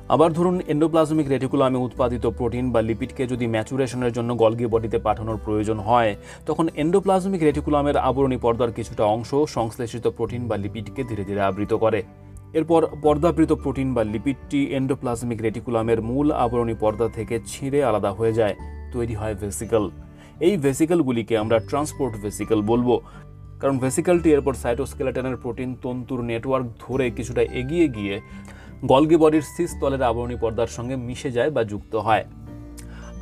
আবার 0.08 0.32
ধরুন 0.32 0.60
এন্ডোপ্লাজমিক 0.60 1.28
রেটিকুলামে 1.28 1.78
উৎপাদিত 1.78 2.26
প্রোটিন 2.26 2.72
বা 2.72 2.82
লিপিডকে 2.82 3.26
যদি 3.26 3.46
ম্যাচুরেশনের 3.46 4.12
জন্য 4.12 4.36
গলগি 4.36 4.66
বডিতে 4.66 4.98
পাঠানোর 4.98 5.38
প্রয়োজন 5.44 5.78
হয়, 5.78 6.16
তখন 6.46 6.68
এন্ডোপ্লাজমিক 6.74 7.42
রেটিকুলামের 7.42 7.96
আবরণী 7.96 8.36
পর্দার 8.36 8.72
কিছুটা 8.72 9.04
অংশ 9.04 9.34
সংশ্লেষিত 9.48 10.06
প্রোটিন 10.08 10.48
বা 10.48 10.56
লিপিডকে 10.56 11.04
ধীরে 11.04 11.24
ধীরে 11.24 11.40
আবৃত 11.40 11.74
করে। 11.74 12.02
এরপর 12.52 12.86
পর্দাবৃত 13.02 13.52
প্রোটিন 13.52 13.94
বা 13.94 14.04
লিপিডটি 14.04 14.66
এন্ডোপ্লাজমিক 14.66 15.42
রেটিকুলামের 15.42 16.02
মূল 16.02 16.32
আবরণী 16.32 16.74
পর্দা 16.74 17.08
থেকে 17.08 17.40
ছিঁড়ে 17.46 17.84
আলাদা 17.84 18.10
হয়ে 18.12 18.32
যায়। 18.32 18.54
তৈরি 18.92 19.14
হয় 19.14 19.34
ভেসিকল 19.34 19.90
এই 20.40 20.56
ভেসিকলগুলিকে 20.56 21.34
আমরা 21.38 21.58
ট্রান্সপোর্ট 21.58 22.14
ভেসিকল 22.22 22.62
বলব। 22.62 22.88
কারণ 23.60 23.78
ভেসিকলটি 23.78 24.28
এরপর 24.32 24.54
সাইটোস্কেলেটনের 24.54 25.36
প্রোটিন 25.36 25.70
তন্তুর 25.82 26.20
নেটওয়ার্ক 26.22 26.66
ধরে 26.80 27.10
কিছুটা 27.10 27.42
এগিয়ে 27.42 27.88
গিয়ে 27.88 28.20
গলগি 28.84 29.16
বডির 29.16 29.42
সিস 29.42 29.70
তলের 29.80 30.02
আবরণী 30.02 30.36
পর্দার 30.40 30.66
সঙ্গে 30.66 30.96
মিশে 30.96 31.30
যায় 31.30 31.50
বা 31.50 31.62
যুক্ত 31.64 31.96
হয়। 31.96 32.24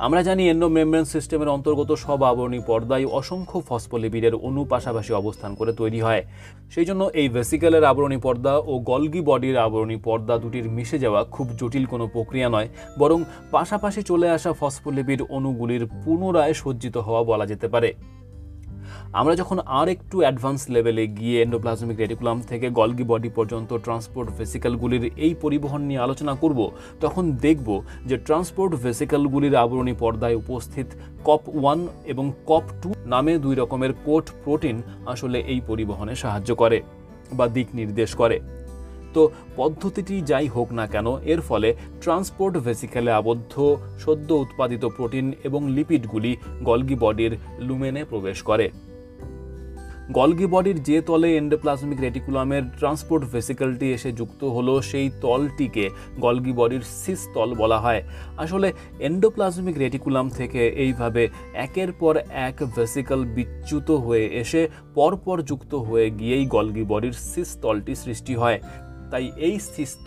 আমরা 0.05 0.21
জানি 0.27 0.43
এন্ডোমেমব্রেন 0.53 1.05
সিস্টেমের 1.13 1.53
অন্তর্গত 1.55 1.89
সব 2.05 2.19
আবরণী 2.31 2.61
পর্দায় 2.69 3.05
অসংখ্য 3.19 3.57
ফসফোলিপিডের 3.69 4.35
অণু 4.47 4.61
পাশাপাশি 4.73 5.11
অবস্থান 5.21 5.51
করে 5.59 5.71
তৈরি 5.79 5.99
হয়। 6.07 6.23
সেই 6.73 6.85
জন্য 6.89 7.01
এই 7.21 7.27
ভেসিক্যালের 7.35 7.83
আবরণী 7.91 8.19
পর্দা 8.25 8.53
ও 8.71 8.73
গলগি 8.89 9.21
বডির 9.29 9.57
আবরণী 9.65 9.97
পর্দা 10.07 10.35
দুটির 10.43 10.65
মিশে 10.75 10.97
যাওয়া 11.03 11.21
খুব 11.35 11.47
জটিল 11.59 11.85
কোনো 11.93 12.05
প্রক্রিয়া 12.13 12.49
নয়, 12.55 12.69
বরং 13.01 13.19
পাশাপাশি 13.55 14.01
চলে 14.09 14.27
আসা 14.35 14.51
ফসফোলিপিড 14.59 15.19
অণুগুলির 15.35 15.83
পুনরায় 16.03 16.55
সজ্জিত 16.61 16.95
হওয়া 17.05 17.21
বলা 17.31 17.45
যেতে 17.51 17.67
পারে। 17.73 17.89
আমরা 19.19 19.33
যখন 19.35 19.57
আর 19.79 19.87
একটু 19.89 20.17
অ্যাডভান্স 20.19 20.61
লেভেলে 20.69 21.07
গিয়ে 21.07 21.41
এন্ডোপ্লাজমিক 21.41 21.97
রেটিকুলাম 21.99 22.41
থেকে 22.41 22.69
গলগি 22.69 23.03
বডি 23.03 23.29
পর্যন্ত 23.29 23.73
ট্রান্সপোর্ট 23.85 24.29
ভেসিক্যালগুলির 24.37 25.03
এই 25.17 25.33
পরিবহন 25.41 25.81
নিয়ে 25.81 25.99
আলোচনা 25.99 26.33
করব, 26.33 26.59
তখন 27.01 27.31
দেখব 27.31 27.69
যে 28.05 28.17
ট্রান্সপোর্ট 28.17 28.71
ভেসিক্যালগুলির 28.75 29.55
আবরণী 29.55 29.93
পর্দায় 29.93 30.35
উপস্থিত 30.35 30.87
কপ 31.25 31.41
ওয়ান 31.61 31.87
এবং 32.05 32.25
কপ 32.47 32.65
টু 32.81 32.89
নামে 33.05 33.33
দুই 33.37 33.55
রকমের 33.55 33.93
কোট 34.05 34.25
প্রোটিন 34.43 34.81
আসলে 35.05 35.37
এই 35.39 35.61
পরিবহনে 35.67 36.13
সাহায্য 36.15 36.55
করে 36.55 36.81
বা 37.33 37.47
দিক 37.47 37.67
নির্দেশ 37.73 38.15
করে। 38.15 38.39
তো 39.13 39.31
পদ্ধতিটি 39.55 40.21
যাই 40.21 40.47
হোক 40.47 40.71
না 40.71 40.87
কেন, 40.87 41.17
এর 41.23 41.41
ফলে 41.41 41.73
ট্রান্সপোর্ট 42.01 42.57
ভেসিক্যালে 42.57 43.11
আবদ্ধ, 43.11 43.77
সদ্য 43.99 44.33
উৎপাদিত 44.33 44.85
প্রোটিন 44.85 45.33
এবং 45.43 45.71
লিপিডগুলি 45.71 46.37
গলগি 46.63 46.95
বডির 46.95 47.31
লুমেনে 47.59 48.03
প্রবেশ 48.03 48.41
করে। 48.41 48.69
গলগি 50.11 50.45
বডির 50.45 50.83
যে 50.83 51.01
তলে 51.01 51.37
এন্ডোপ্লাজমিক 51.37 52.01
রেটিকুলামের 52.01 52.63
ট্রান্সপোর্ট 52.79 53.25
ভেসিকলটি 53.31 53.93
এসে 53.93 54.11
যুক্ত 54.11 54.43
হলো, 54.43 54.81
সেই 54.81 55.09
তলটিকে 55.21 55.89
গলগি 56.19 56.51
বডির 56.51 56.81
সিস 56.81 57.27
তল 57.33 57.53
বলা 57.53 57.79
হয়। 57.79 58.01
আসলে 58.37 58.73
এন্ডোপ্লাজমিক 58.99 59.77
রেটিকুলাম 59.77 60.29
থেকে 60.29 60.67
এইভাবে 60.67 61.27
একের 61.53 61.91
পর 61.91 62.17
এক 62.17 62.55
ভেসিকল 62.75 63.25
বিচ্যুত 63.25 63.91
হয়ে 63.91 64.25
এসে 64.25 64.67
পরপর 64.95 65.41
যুক্ত 65.41 65.75
হয়ে 65.75 66.09
গিয়েই 66.09 66.45
গলগি 66.45 66.83
বডির 66.83 67.11
সিস 67.11 67.57
তলটি 67.61 67.95
সৃষ্টি 67.95 68.35
হয়। 68.35 68.59
তাই 69.11 69.31
এই 69.37 69.59
সিস 69.59 69.97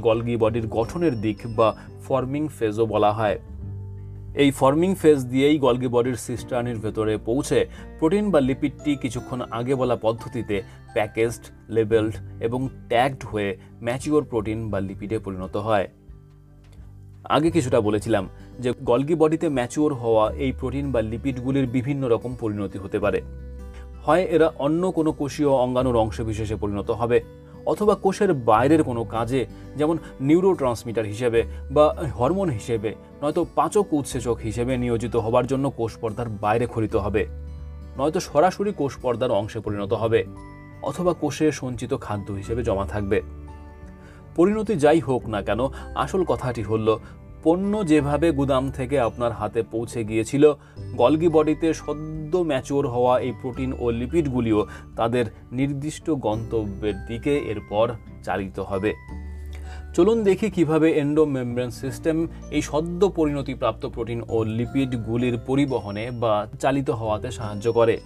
গলগি 0.00 0.36
বডির 0.36 0.66
গঠনের 0.66 1.20
দিক 1.20 1.36
বা 1.46 1.76
ফর্মিং 2.08 2.48
ফেজও 2.58 2.86
বলা 2.86 3.12
হয়। 3.12 3.38
এই 4.34 4.50
ফর্মিং 4.50 4.94
ফেজ 4.94 5.26
দিয়েই 5.26 5.58
গলগি 5.58 5.88
বডির 5.88 6.14
সিস্টার্নির 6.14 6.78
ভেতরে 6.78 7.16
পৌঁছে 7.16 7.66
প্রোটিন 7.98 8.30
বা 8.30 8.40
লিপিডটি 8.40 8.96
কিছুক্ষণ 8.96 9.40
আগে 9.50 9.74
বলা 9.74 9.96
পদ্ধতিতে 9.96 10.62
প্যাকেজড, 10.92 11.72
লেবেলড 11.72 12.14
এবং 12.40 12.68
ট্যাগড 12.88 13.24
হয়ে 13.24 13.56
ম্যাচিওর 13.82 14.24
প্রোটিন 14.24 14.70
বা 14.70 14.80
লিপিডে 14.80 15.18
পরিণত 15.18 15.56
হয়। 15.56 15.88
আগে 17.24 17.50
কিছুটা 17.50 17.80
বলেছিলাম 17.80 18.28
যে 18.60 18.72
গলগি 18.82 19.14
বডিতে 19.14 19.48
ম্যাচিওর 19.48 19.94
হওয়া 19.94 20.32
এই 20.32 20.52
প্রোটিন 20.52 20.92
বা 20.92 21.02
লিপিডগুলির 21.02 21.66
বিভিন্ন 21.66 22.08
রকম 22.08 22.34
পরিণতি 22.40 22.78
হতে 22.78 22.98
পারে। 22.98 23.22
হয় 24.06 24.22
এরা 24.22 24.52
অন্য 24.58 24.90
কোনো 24.90 25.12
কোষীয় 25.12 25.48
অঙ্গাণুর 25.48 25.96
অংশবিশেষে 25.96 26.56
পরিণত 26.56 26.90
হবে। 26.90 27.20
অথবা 27.66 27.94
কোষের 27.94 28.34
বাইরের 28.34 28.82
কোনো 28.82 29.04
কাজে, 29.04 29.46
যেমন 29.76 29.98
নিউরো 30.20 30.54
ট্রান্সমিটার 30.54 31.04
হিসেবে 31.04 31.44
বা 31.70 31.94
হরমোন 32.18 32.48
হিসেবে, 32.50 32.94
নয়তো 33.22 33.46
পাচক 33.54 33.92
উৎসেচক 33.92 34.36
হিসেবে 34.38 34.76
নিয়োজিত 34.76 35.16
হবার 35.16 35.46
জন্য 35.46 35.70
কোষ 35.70 35.96
পর্দার 35.96 36.28
বাইরে 36.28 36.66
খরিত 36.66 36.96
হবে। 36.96 37.26
নয়তো 37.98 38.20
সরাসরি 38.20 38.72
কোষ 38.72 38.96
পর্দার 39.02 39.30
অংশে 39.30 39.60
পরিণত 39.60 39.92
হবে, 39.92 40.24
অথবা 40.82 41.12
কোষে 41.12 41.52
সঞ্চিত 41.52 41.94
খাদ্য 42.00 42.32
হিসেবে 42.32 42.62
জমা 42.62 42.86
থাকবে। 42.86 43.20
পরিণতি 44.36 44.74
যাই 44.74 45.00
হোক 45.00 45.28
না 45.28 45.42
কেন, 45.42 45.60
আসল 45.94 46.24
কথাটি 46.24 46.62
হল 46.62 46.98
পণ্য 47.44 47.86
যেভাবে 47.86 48.28
গুদাম 48.32 48.70
থেকে 48.70 48.96
আপনার 49.00 49.32
হাতে 49.32 49.62
পৌঁছে 49.62 50.04
গিয়েছিল, 50.04 50.52
গলগি 50.96 51.28
বডিতে 51.28 51.74
সদ্য 51.74 52.32
ম্যাচিওর 52.38 52.86
হওয়া 52.88 53.14
এই 53.20 53.32
প্রোটিন 53.40 53.72
ও 53.78 53.90
লিপিডগুলিও 53.90 54.66
তাদের 54.96 55.24
নির্দিষ্ট 55.52 56.10
গন্তব্যের 56.10 56.96
দিকে 57.08 57.32
এরপর 57.36 57.86
চালিত 58.22 58.60
হবে। 58.60 58.92
চলুন 59.94 60.18
দেখি 60.22 60.50
কীভাবে 60.50 60.88
এন্ডোমেমব্রেন 60.92 61.70
সিস্টেম 61.70 62.16
এই 62.50 62.62
সদ্য 62.62 63.08
পরিণতিপ্রাপ্ত 63.08 63.86
প্রোটিন 63.86 64.20
ও 64.28 64.44
লিপিডগুলির 64.44 65.36
পরিবহনে 65.46 66.10
বা 66.10 66.46
চালিত 66.60 66.90
হওয়াতে 66.90 67.30
সাহায্য 67.30 67.72
করে। 67.72 68.00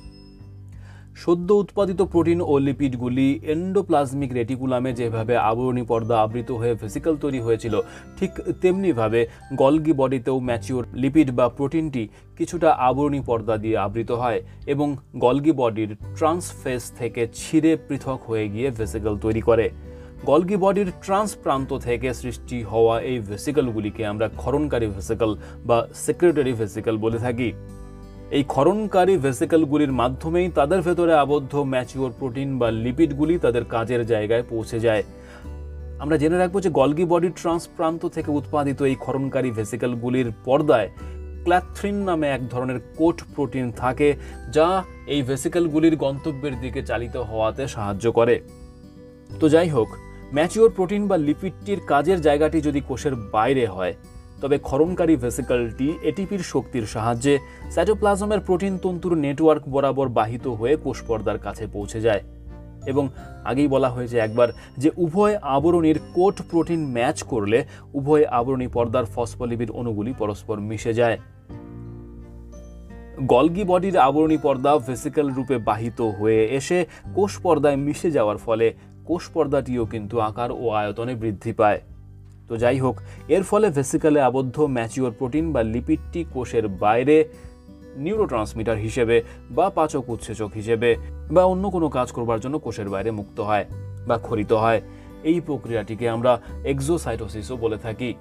সদ্য 1.25 1.49
উৎপাদিত 1.53 2.01
প্রোটিন 2.03 2.41
ও 2.41 2.59
লিপিডগুলি 2.59 3.29
এন্ডোপ্লাজমিক 3.45 4.31
রেটিকুলামে 4.33 4.91
যেভাবে 4.93 5.35
আবরণী 5.51 5.83
পর্দা 5.83 6.17
আবৃত 6.21 6.51
হয়ে 6.51 6.75
ভেসিকল 6.75 7.15
তৈরি 7.17 7.41
হয়েছিল, 7.41 7.75
ঠিক 8.19 8.31
তেমনিভাবে 8.61 9.21
গলগি 9.55 9.93
বডিতেও 9.93 10.37
ম্যাচিওর 10.39 10.85
লিপিড 10.95 11.29
বা 11.31 11.47
প্রোটিনটি 11.49 12.09
কিছুটা 12.39 12.69
আবরণী 12.89 13.21
পর্দা 13.21 13.55
দিয়ে 13.57 13.77
আবৃত 13.77 14.11
হয় 14.13 14.41
এবং 14.67 14.97
গলগি 15.17 15.53
বডির 15.53 15.91
ট্রান্সফেস 16.17 16.83
থেকে 16.99 17.23
ছিঁড়ে 17.35 17.73
পৃথক 17.89 18.21
হয়ে 18.27 18.47
গিয়ে 18.49 18.69
ভেসিকল 18.71 19.15
তৈরি 19.19 19.41
করে। 19.41 19.67
গলগি 20.27 20.57
বডির 20.57 20.89
ট্রান্স 21.03 21.31
প্রান্ত 21.43 21.71
থেকে 21.79 22.09
সৃষ্টি 22.15 22.59
হওয়া 22.63 22.95
এই 23.01 23.19
ভেসিকলগুলিকে 23.19 24.03
আমরা 24.07 24.27
ক্ষরণকারী 24.37 24.87
ভেসিকল 24.87 25.31
বা 25.67 25.79
সেক্রেটারি 25.95 26.53
ভেসিকল 26.53 26.95
বলে 26.97 27.19
থাকি। 27.19 27.53
এই 28.31 28.43
ক্ষরণকারী 28.43 29.17
ভেসিকলগুলির 29.17 29.93
মাধ্যমেই 29.93 30.49
তাদের 30.49 30.81
ভেতরে 30.83 31.15
আবদ্ধ 31.15 31.57
ম্যাচিওর 31.57 32.13
প্রোটিন 32.19 32.59
বা 32.59 32.71
লিপিডগুলি 32.71 33.39
তাদের 33.39 33.65
কাজের 33.65 34.07
জায়গায় 34.07 34.43
পৌঁছে 34.43 34.81
যায়। 34.81 35.03
আমরা 35.99 36.17
জেনে 36.17 36.39
রাখব 36.39 36.61
যে 36.61 36.71
গলগি 36.71 37.05
বডির 37.05 37.31
ট্রান্স 37.37 37.69
প্রান্ত 37.77 38.07
থেকে 38.07 38.31
উৎপাদিত 38.31 38.83
এই 38.83 38.95
ক্ষরণকারী 38.95 39.51
ভেসিকলগুলির 39.51 40.33
পর্দায় 40.45 40.89
ক্ল্যাথ্রিন 41.45 41.95
নামে 41.95 42.27
এক 42.29 42.49
ধরনের 42.49 42.79
কোট 42.97 43.23
প্রোটিন 43.35 43.73
থাকে, 43.73 44.17
যা 44.53 44.85
এই 45.07 45.23
ভেসিকলগুলির 45.23 45.97
গন্তব্যের 45.97 46.61
দিকে 46.61 46.83
চালিত 46.83 47.17
হওয়াতে 47.17 47.69
সাহায্য 47.69 48.13
করে। 48.13 48.41
তো 49.41 49.49
যাই 49.49 49.69
হোক, 49.69 49.89
ম্যাচিওর 50.33 50.71
প্রোটিন 50.71 51.09
বা 51.09 51.17
লিপিডটির 51.17 51.81
কাজের 51.87 52.21
জায়গাটি 52.21 52.61
যদি 52.61 52.81
কোষের 52.81 53.15
বাইরে 53.15 53.67
হয় 53.67 53.95
তবে 54.41 54.59
ক্ষরণকারী 54.59 55.17
ভেসিকলটি 55.17 55.99
এটিপির 56.03 56.39
শক্তির 56.39 56.87
সাহায্যে 56.87 57.39
সাইটোপ্লাজমের 57.71 58.41
প্রোটিন 58.41 58.79
তন্তুর 58.79 59.15
নেটওয়ার্ক 59.15 59.69
বরাবর 59.69 60.09
বাহিত 60.09 60.47
হয়ে 60.47 60.77
কোষ 60.77 61.03
পর্দার 61.03 61.39
কাছে 61.39 61.67
পৌঁছে 61.67 62.01
যায়। 62.01 62.21
এবং 62.87 63.09
আগেই 63.45 63.69
বলা 63.69 63.89
হয়েছে 63.89 64.19
একবার 64.19 64.49
যে, 64.79 64.91
উভয় 64.97 65.39
আবরণীর 65.43 66.01
কোট 66.15 66.43
প্রোটিন 66.51 66.87
ম্যাচ 66.87 67.23
করলে 67.23 67.65
উভয় 67.95 68.25
আবরণী 68.25 68.67
পর্দার 68.67 69.05
ফসফোলিপিড 69.05 69.71
অণুগুলি 69.71 70.15
পরস্পর 70.19 70.61
মিশে 70.61 70.95
যায়। 70.95 71.19
গলগি 73.21 73.65
বডির 73.65 73.97
আবরণী 73.97 74.37
পর্দা 74.37 74.79
ভেসিক্যাল 74.79 75.31
রূপে 75.31 75.59
বাহিত 75.59 76.01
হয়ে 76.01 76.47
এসে 76.47 76.87
কোষ 77.15 77.39
পর্দায় 77.39 77.77
মিশে 77.77 78.11
যাওয়ার 78.11 78.37
ফলে 78.37 78.75
কোষ 79.05 79.29
পর্দাটিও 79.29 79.87
কিন্তু 79.87 80.21
আকার 80.21 80.53
ও 80.53 80.69
আয়তনে 80.69 81.15
বৃদ্ধি 81.15 81.53
পায়। 81.53 81.81
তো 82.49 82.57
যাই 82.57 82.79
হোক, 82.79 82.97
এর 83.29 83.43
ফলে 83.43 83.71
ভেসিক্যালে 83.71 84.21
আবদ্ধ 84.21 84.61
ম্যাচিওর 84.61 85.13
প্রোটিন 85.19 85.53
বা 85.53 85.63
লিপিডটি 85.63 86.25
কোষের 86.35 86.69
বাইরে 86.69 87.17
নিউরোট্রান্সমিটার 87.97 88.77
হিসেবে 88.77 89.23
বা 89.51 89.71
পাচক 89.71 90.05
উৎসেচক 90.09 90.51
হিসেবে 90.55 90.97
বা 91.31 91.45
অন্য 91.45 91.71
কোনো 91.71 91.89
কাজ 91.89 92.13
করবার 92.13 92.41
জন্য 92.41 92.59
কোষের 92.59 92.89
বাইরে 92.89 93.11
মুক্ত 93.11 93.41
হয় 93.41 93.65
বা 94.07 94.19
খরিত 94.19 94.53
হয়। 94.53 94.81
এই 95.25 95.41
প্রক্রিয়াটিকে 95.41 96.09
আমরা 96.09 96.33
এক্সোসাইটোসিসও 96.65 97.57
বলে 97.57 97.79
থাকি। 97.79 98.15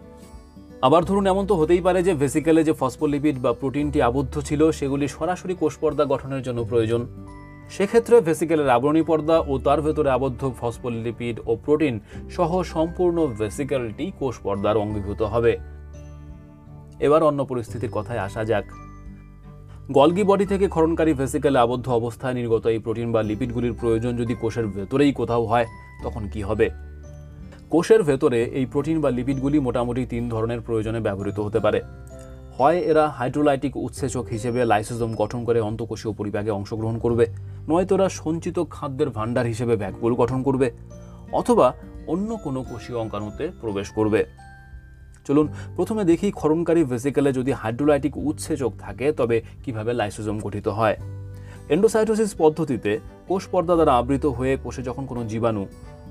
আবার 0.81 1.05
ধরুন, 1.05 1.27
এমন 1.27 1.45
তো 1.45 1.55
হতেই 1.55 1.81
পারে 1.81 2.03
যে 2.03 2.13
ভেসিক্যালে 2.13 2.63
যে 2.63 2.73
ফসফোলিপিড 2.73 3.35
বা 3.41 3.53
প্রোটিনটি 3.53 4.01
আবদ্ধ 4.01 4.39
ছিল, 4.39 4.71
সেগুলি 4.71 5.07
সরাসরি 5.07 5.55
কোষ 5.59 5.77
পর্দা 5.77 6.05
গঠনের 6.05 6.41
জন্য 6.41 6.63
প্রয়োজন। 6.63 7.01
সেক্ষেত্রে 7.69 8.21
ভেসিকেলের 8.21 8.69
আবরণী 8.69 9.01
পর্দা 9.01 9.39
ও 9.47 9.59
তার 9.59 9.81
ভেতরে 9.81 10.09
আবদ্ধ 10.09 10.51
ফসফোলিপিড 10.59 11.39
ও 11.45 11.55
প্রোটিন 11.55 11.99
সহ 12.29 12.63
সম্পূর্ণ 12.63 13.27
ভেসিকেলটি 13.27 14.11
কোষ 14.19 14.39
পর্দার 14.39 14.77
অঙ্গীভূত 14.77 15.21
হবে। 15.21 15.57
এবার 16.99 17.23
অন্য 17.23 17.45
পরিস্থিতির 17.45 17.89
কথায় 17.89 18.19
আসা 18.19 18.43
যাক। 18.43 18.63
গলগি 19.91 20.23
বডি 20.23 20.45
থেকে 20.45 20.67
ক্ষরণকারী 20.67 21.13
ভেসিকেলে 21.13 21.59
আবদ্ধ 21.59 21.89
অবস্থায় 21.89 22.33
নির্গত 22.33 22.65
এই 22.67 22.79
প্রোটিন 22.79 23.11
বা 23.11 23.23
লিপিডগুলির 23.23 23.73
প্রয়োজন 23.73 24.17
যদি 24.17 24.35
কোষের 24.35 24.67
ভেতরেই 24.67 25.13
কোথাও 25.13 25.45
হয়, 25.45 25.65
তখন 26.03 26.29
কি 26.33 26.41
হবে? 26.41 26.69
কোষের 27.69 28.03
ভেতরে 28.03 28.43
এই 28.43 28.65
প্রোটিন 28.65 29.01
বা 29.01 29.09
লিপিডগুলি 29.11 29.59
মোটামুটি 29.59 30.05
তিন 30.05 30.29
ধরনের 30.29 30.61
প্রয়োজনে 30.61 30.99
ব্যবহৃত 30.99 31.39
হতে 31.39 31.59
পারে। 31.59 31.81
হয় 32.57 32.79
এরা 32.79 33.09
হাইড্রোলাইটিক 33.09 33.77
উৎসেচক 33.77 34.25
হিসেবে 34.25 34.65
লাইসোজোম 34.65 35.15
গঠন 35.15 35.45
করে 35.45 35.59
অন্তকোষীয় 35.59 36.13
পরিপাকে 36.13 36.51
অংশগ্রহণ 36.51 36.99
করবে। 36.99 37.25
নয়তো 37.69 37.95
এরা 37.95 38.09
সঞ্চিত 38.09 38.63
খাদ্যের 38.69 39.09
ভাণ্ডার 39.09 39.45
হিসেবে 39.45 39.75
ভ্যাকুল 39.75 40.15
গঠন 40.15 40.43
করবে 40.43 40.71
অথবা 41.31 41.73
অন্য 42.07 42.37
কোনো 42.43 42.63
কোষীয় 42.63 42.99
অঙ্কাণুতে 42.99 43.51
প্রবেশ 43.61 43.89
করবে। 43.89 44.25
চলুন, 45.25 45.47
প্রথমে 45.75 46.03
দেখি 46.03 46.31
ক্ষরণকারী 46.31 46.83
ভেসিকেলে 46.83 47.33
যদি 47.33 47.51
হাইড্রোলাইটিক 47.51 48.17
উৎসেচক 48.17 48.71
থাকে, 48.79 49.11
তবে 49.11 49.41
কীভাবে 49.63 49.93
লাইসোজোম 49.93 50.39
গঠিত 50.39 50.67
হয়? 50.67 50.97
এন্ডোসাইটোসিস 51.69 52.35
পদ্ধতিতে 52.37 52.99
কোষ 53.27 53.47
পর্দা 53.47 53.75
দ্বারা 53.75 53.93
আবৃত 53.93 54.25
হয়ে 54.25 54.57
কোষে 54.63 54.81
যখন 54.83 55.05
কোনো 55.05 55.25
জীবাণু 55.25 55.65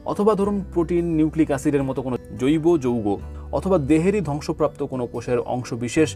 অথবা 0.05 0.35
ধরুন 0.35 0.65
প্রোটিন, 0.73 1.05
নিউক্লিক 1.05 1.49
অ্যাসিডের 1.49 1.83
মতো 1.83 2.03
কোনো 2.03 2.17
জৈব 2.39 2.79
যৌগ 2.79 3.19
অথবা 3.57 3.77
দেহেরই 3.91 4.21
ধ্বংসপ্রাপ্ত 4.21 4.81
কোনো 4.83 5.05
কোষের 5.07 5.39
অংশ 5.55 5.69
বিশেষ 5.85 6.09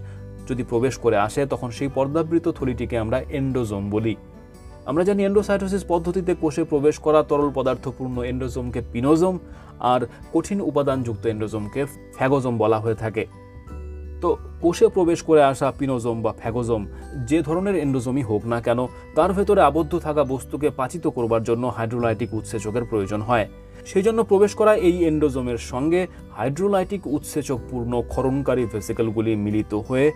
যদি 0.48 0.62
প্রবেশ 0.62 0.94
করে 1.04 1.16
আসে, 1.16 1.40
তখন 1.46 1.68
সেই 1.70 1.90
পর্দাবৃত 1.94 2.46
থলিটিকে 2.48 2.96
আমরা 2.98 3.18
এন্ডোজোম 3.38 3.84
বলি। 3.90 4.14
আমরা 4.86 5.02
জানি 5.04 5.20
এন্ডোসাইটোসিস 5.24 5.82
পদ্ধতিতে 5.88 6.32
কোষে 6.34 6.62
প্রবেশ 6.64 6.96
করা 6.98 7.20
তরল 7.22 7.50
পদার্থপূর্ণ 7.54 8.16
এন্ডোজোমকে 8.22 8.80
পিনোজোম 8.92 9.34
আর 9.92 10.00
কঠিন 10.32 10.58
উপাদানযুক্ত 10.60 11.24
এন্ডোজোমকে 11.26 11.80
ফ্যাগোজোম 12.16 12.54
বলা 12.58 12.78
হয়ে 12.78 12.94
থাকে। 12.94 13.24
তো 14.22 14.28
কোষে 14.60 14.86
প্রবেশ 14.88 15.18
করে 15.22 15.42
আসা 15.42 15.68
পিনোজোম 15.78 16.16
বা 16.22 16.32
ফ্যাগোজোম 16.32 16.82
যে 17.26 17.38
ধরনের 17.42 17.76
এন্ডোজোমই 17.76 18.22
হোক 18.22 18.42
না 18.46 18.58
কেন, 18.60 18.80
তার 19.14 19.30
ভেতরে 19.32 19.60
আবদ্ধ 19.60 19.92
থাকা 19.98 20.22
বস্তুকে 20.24 20.68
পাচিত 20.70 21.04
করবার 21.06 21.42
জন্য 21.42 21.64
হাইড্রোলাইটিক 21.76 22.30
উৎসেচকের 22.34 22.84
প্রয়োজন 22.84 23.20
হয়। 23.20 23.46
সেই 23.88 24.02
জন্য 24.02 24.24
প্রবেশ 24.24 24.54
করা 24.54 24.72
এই 24.88 24.96
এন্ডোজোমের 25.04 25.58
সঙ্গে 25.58 26.06
হাইড্রোলাইটিক 26.36 27.06
উৎসেচকপূর্ণ 27.06 28.02
ক্ষরণকারী 28.08 28.64
ভেসিকেলগুলি 28.64 29.36
মিলিত 29.36 29.74
হয়ে 29.74 30.12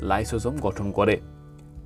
লাইসোজোম 0.00 0.54
গঠন 0.56 0.90
করে। 0.90 1.14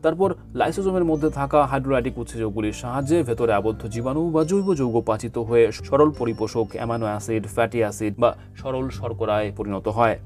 তারপর 0.02 0.34
লাইসোজোমের 0.54 1.04
মধ্যে 1.04 1.30
থাকা 1.30 1.66
হাইড্রোলাইটিক 1.66 2.18
উৎসেচকগুলির 2.18 2.72
সাহায্যে 2.72 3.22
ভেতরে 3.22 3.52
আবদ্ধ 3.52 3.82
জীবাণু 3.86 4.30
বা 4.30 4.44
জৈব 4.44 4.74
যৌগ 4.74 5.04
পাচিত 5.06 5.38
হয়ে 5.38 5.72
সরল 5.72 6.10
পরিপোষক 6.18 6.66
অ্যামানো 6.72 7.06
অ্যাসিড, 7.06 7.46
ফ্যাটি 7.46 7.78
অ্যাসিড 7.78 8.14
বা 8.18 8.36
সরল 8.56 8.88
শর্করায় 8.88 9.52
পরিণত 9.56 9.88
হয়। 9.88 10.18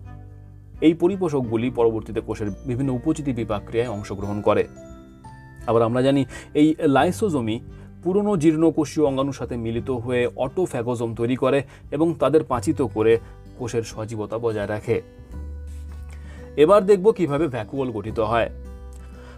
এই 0.81 0.95
পরিপোষকগুলি 0.95 1.71
পরবর্তীতে 1.71 2.21
কোষের 2.21 2.51
বিভিন্ন 2.67 2.91
উপচিতি 2.93 3.33
বিপাক্রিয়ায় 3.33 3.91
অংশগ্রহণ 3.91 4.41
করে। 4.41 4.65
আবার 5.67 5.83
আমরা 5.83 6.03
জানি 6.03 6.25
এই 6.55 6.75
লাইসোজোমি 6.79 7.61
পুরনো 8.05 8.37
জীর্ণ 8.37 8.71
কোষীয় 8.71 9.07
অঙ্গাণুর 9.07 9.33
সাথে 9.33 9.57
মিলিত 9.57 9.91
হয়ে 9.91 10.29
অটোফ্যাগোজম 10.37 11.15
তৈরি 11.15 11.37
করে 11.37 11.63
এবং 11.91 12.15
তাদের 12.19 12.45
পাচিত 12.45 12.83
করে 12.95 13.19
কোষের 13.59 13.83
সজীবতা 13.83 14.39
বজায় 14.39 14.67
রাখে। 14.67 15.03
এবার 16.57 16.87
দেখব 16.87 17.13
কীভাবে 17.13 17.49
ভ্যাকুয়াল 17.49 17.91
গঠিত 17.91 18.21
হয়। 18.21 18.51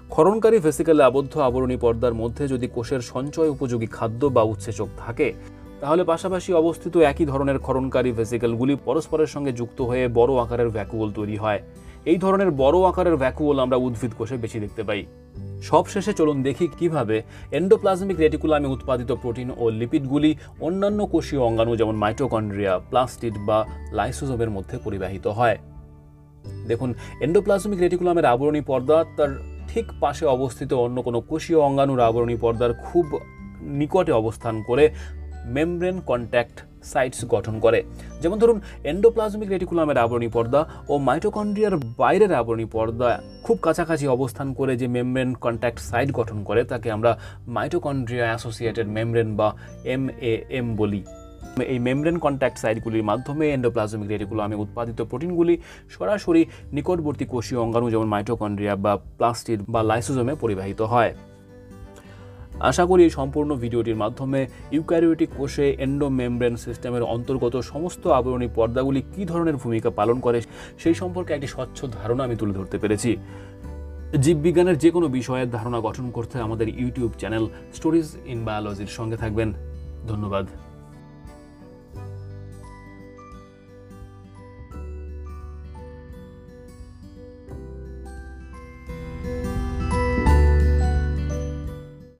ক্ষরণকারী 0.08 0.58
ভেসিকেলে 0.58 1.02
আবদ্ধ 1.02 1.38
আবরণী 1.38 1.76
পর্দার 1.76 2.14
মধ্যে 2.14 2.48
যদি 2.48 2.68
কোষের 2.68 3.00
সঞ্চয় 3.00 3.48
উপযোগী 3.48 3.86
খাদ্য 3.86 4.26
বা 4.26 4.42
উৎসেচক 4.42 4.88
থাকে, 4.98 5.32
তাহলে 5.80 6.04
পাশাপাশি 6.04 6.52
অবস্থিত 6.52 6.96
একই 6.96 7.24
ধরনের 7.24 7.58
ক্ষরণকারী 7.58 8.12
ভেসিকেলগুলি 8.12 8.76
পরস্পরের 8.84 9.26
সঙ্গে 9.26 9.52
যুক্ত 9.52 9.82
হয়ে 9.82 10.08
বড় 10.08 10.32
আকারের 10.34 10.68
ভ্যাকুয়াল 10.68 11.12
তৈরি 11.12 11.36
হয়। 11.36 11.60
এই 12.04 12.18
ধরনের 12.18 12.50
বড় 12.50 12.78
আকারের 12.80 13.16
ভ্যাকুয়াল 13.16 13.58
আমরা 13.58 13.76
উদ্ভিদ 13.76 14.12
কোষে 14.18 14.36
বেশি 14.36 14.60
দেখতে 14.60 14.82
পাই। 14.82 15.06
সবশেষে 15.64 16.12
চলুন 16.12 16.38
দেখি 16.42 16.66
কীভাবে 16.78 17.16
এন্ডোপ্লাজমিক 17.52 18.18
রেটিকুলামে 18.18 18.68
উৎপাদিত 18.68 19.10
প্রোটিন 19.12 19.48
ও 19.56 19.64
লিপিডগুলি 19.70 20.30
অন্যান্য 20.60 21.00
কোষীয় 21.06 21.42
অঙ্গাণু 21.42 21.72
যেমন 21.76 21.94
মাইটোকন্ড্রিয়া 21.94 22.74
প্লাস্টিড 22.90 23.34
বা 23.46 23.58
লাইসোজোমের 23.92 24.50
মধ্যে 24.50 24.76
পরিবাহিত 24.84 25.26
হয়। 25.38 25.56
দেখুন 26.68 26.90
এন্ডোপ্লাজমিক 27.20 27.78
রেটিকুলামের 27.80 28.24
আবরণী 28.24 28.60
পর্দা 28.60 29.04
তার 29.16 29.30
ঠিক 29.68 29.86
পাশে 30.00 30.24
অবস্থিত 30.26 30.70
অন্য 30.72 30.96
কোনো 31.02 31.18
কোষীয় 31.20 31.60
অঙ্গাণুর 31.60 32.00
আবরণী 32.00 32.36
পর্দার 32.36 32.72
খুব 32.74 33.06
নিকটে 33.60 34.12
অবস্থান 34.12 34.54
করে 34.62 34.84
মেমব্রেন 35.44 36.00
কন্ট্যাক্ট 36.06 36.62
সাইটস 36.84 37.24
গঠন 37.24 37.60
করে। 37.60 37.82
যেমন 38.20 38.38
ধরুন 38.38 38.60
এন্ডোপ্লাজমিক 38.84 39.48
রেটিকুলামের 39.50 39.98
আবরণী 39.98 40.28
পর্দা 40.28 40.64
ও 40.88 40.98
মাইটোকন্ড্রিয়ার 40.98 41.76
বাইরের 41.98 42.34
আবরণী 42.34 42.64
পর্দা 42.64 43.20
খুব 43.42 43.58
কাছাকাছি 43.62 44.08
অবস্থান 44.08 44.54
করে 44.54 44.76
যে 44.76 44.86
মেমব্রেন 44.86 45.34
কন্ট্যাক্ট 45.34 45.80
সাইট 45.80 46.12
গঠন 46.12 46.44
করে, 46.44 46.64
তাকে 46.64 46.90
আমরা 46.90 47.18
মাইটোকন্ড্রিয়া 47.46 48.24
অ্যাসোসিয়েটেড 48.24 48.88
মেমব্রেন 48.88 49.36
বা 49.36 49.56
এম 49.84 50.08
এ 50.08 50.44
এম 50.50 50.76
বলি। 50.76 51.04
এই 51.68 51.78
মেমব্রেন 51.78 52.18
কন্ট্যাক্ট 52.18 52.58
সাইটগুলির 52.58 53.02
মাধ্যমে 53.02 53.50
এন্ডোপ্লাজমিক 53.50 54.08
রেটিকুলামে 54.08 54.54
উৎপাদিত 54.54 55.02
প্রোটিনগুলি 55.02 55.58
সরাসরি 55.90 56.44
নিকটবর্তী 56.72 57.24
কোষীয় 57.24 57.60
অঙ্গাণু 57.60 57.90
যেমন 57.90 58.08
মাইটোকন্ড্রিয়া 58.08 58.76
বা 58.76 58.96
প্লাস্টিড 58.96 59.60
বা 59.68 59.82
লাইসোজোমে 59.82 60.34
পরিবাহিত 60.34 60.82
হয়। 60.82 61.14
আশা 62.60 62.84
করি 62.86 63.10
সম্পূর্ণ 63.10 63.54
ভিডিওটির 63.54 63.96
মাধ্যমে 63.96 64.46
ইউক্যারিওটিক 64.72 65.28
কোষে 65.36 65.70
এন্ডোমেমব্রেন 65.70 66.56
সিস্টেমের 66.56 67.02
অন্তর্গত 67.02 67.56
সমস্ত 67.56 68.06
আবরণী 68.06 68.48
পর্দাগুলি 68.54 69.02
কী 69.16 69.24
ধরনের 69.24 69.56
ভূমিকা 69.56 69.90
পালন 69.90 70.20
করে 70.20 70.42
সেই 70.78 70.94
সম্পর্কে 70.94 71.34
একটি 71.34 71.46
স্বচ্ছ 71.46 71.84
ধারণা 71.84 72.24
আমি 72.24 72.36
তুলে 72.36 72.52
ধরতে 72.52 72.78
পেরেছি। 72.78 73.16
জীববিজ্ঞানের 74.22 74.78
যে 74.78 74.90
কোনো 74.90 75.08
বিষয়ের 75.08 75.50
ধারণা 75.50 75.80
গঠন 75.80 76.10
করতে 76.10 76.38
আমাদের 76.38 76.68
ইউটিউব 76.68 77.12
চ্যানেল 77.18 77.48
স্টোরিজ 77.74 78.16
ইন 78.26 78.44
বায়োলজির 78.44 78.86
সঙ্গে 78.86 79.16
থাকবেন। 79.16 79.52
ধন্যবাদ। 80.08 80.46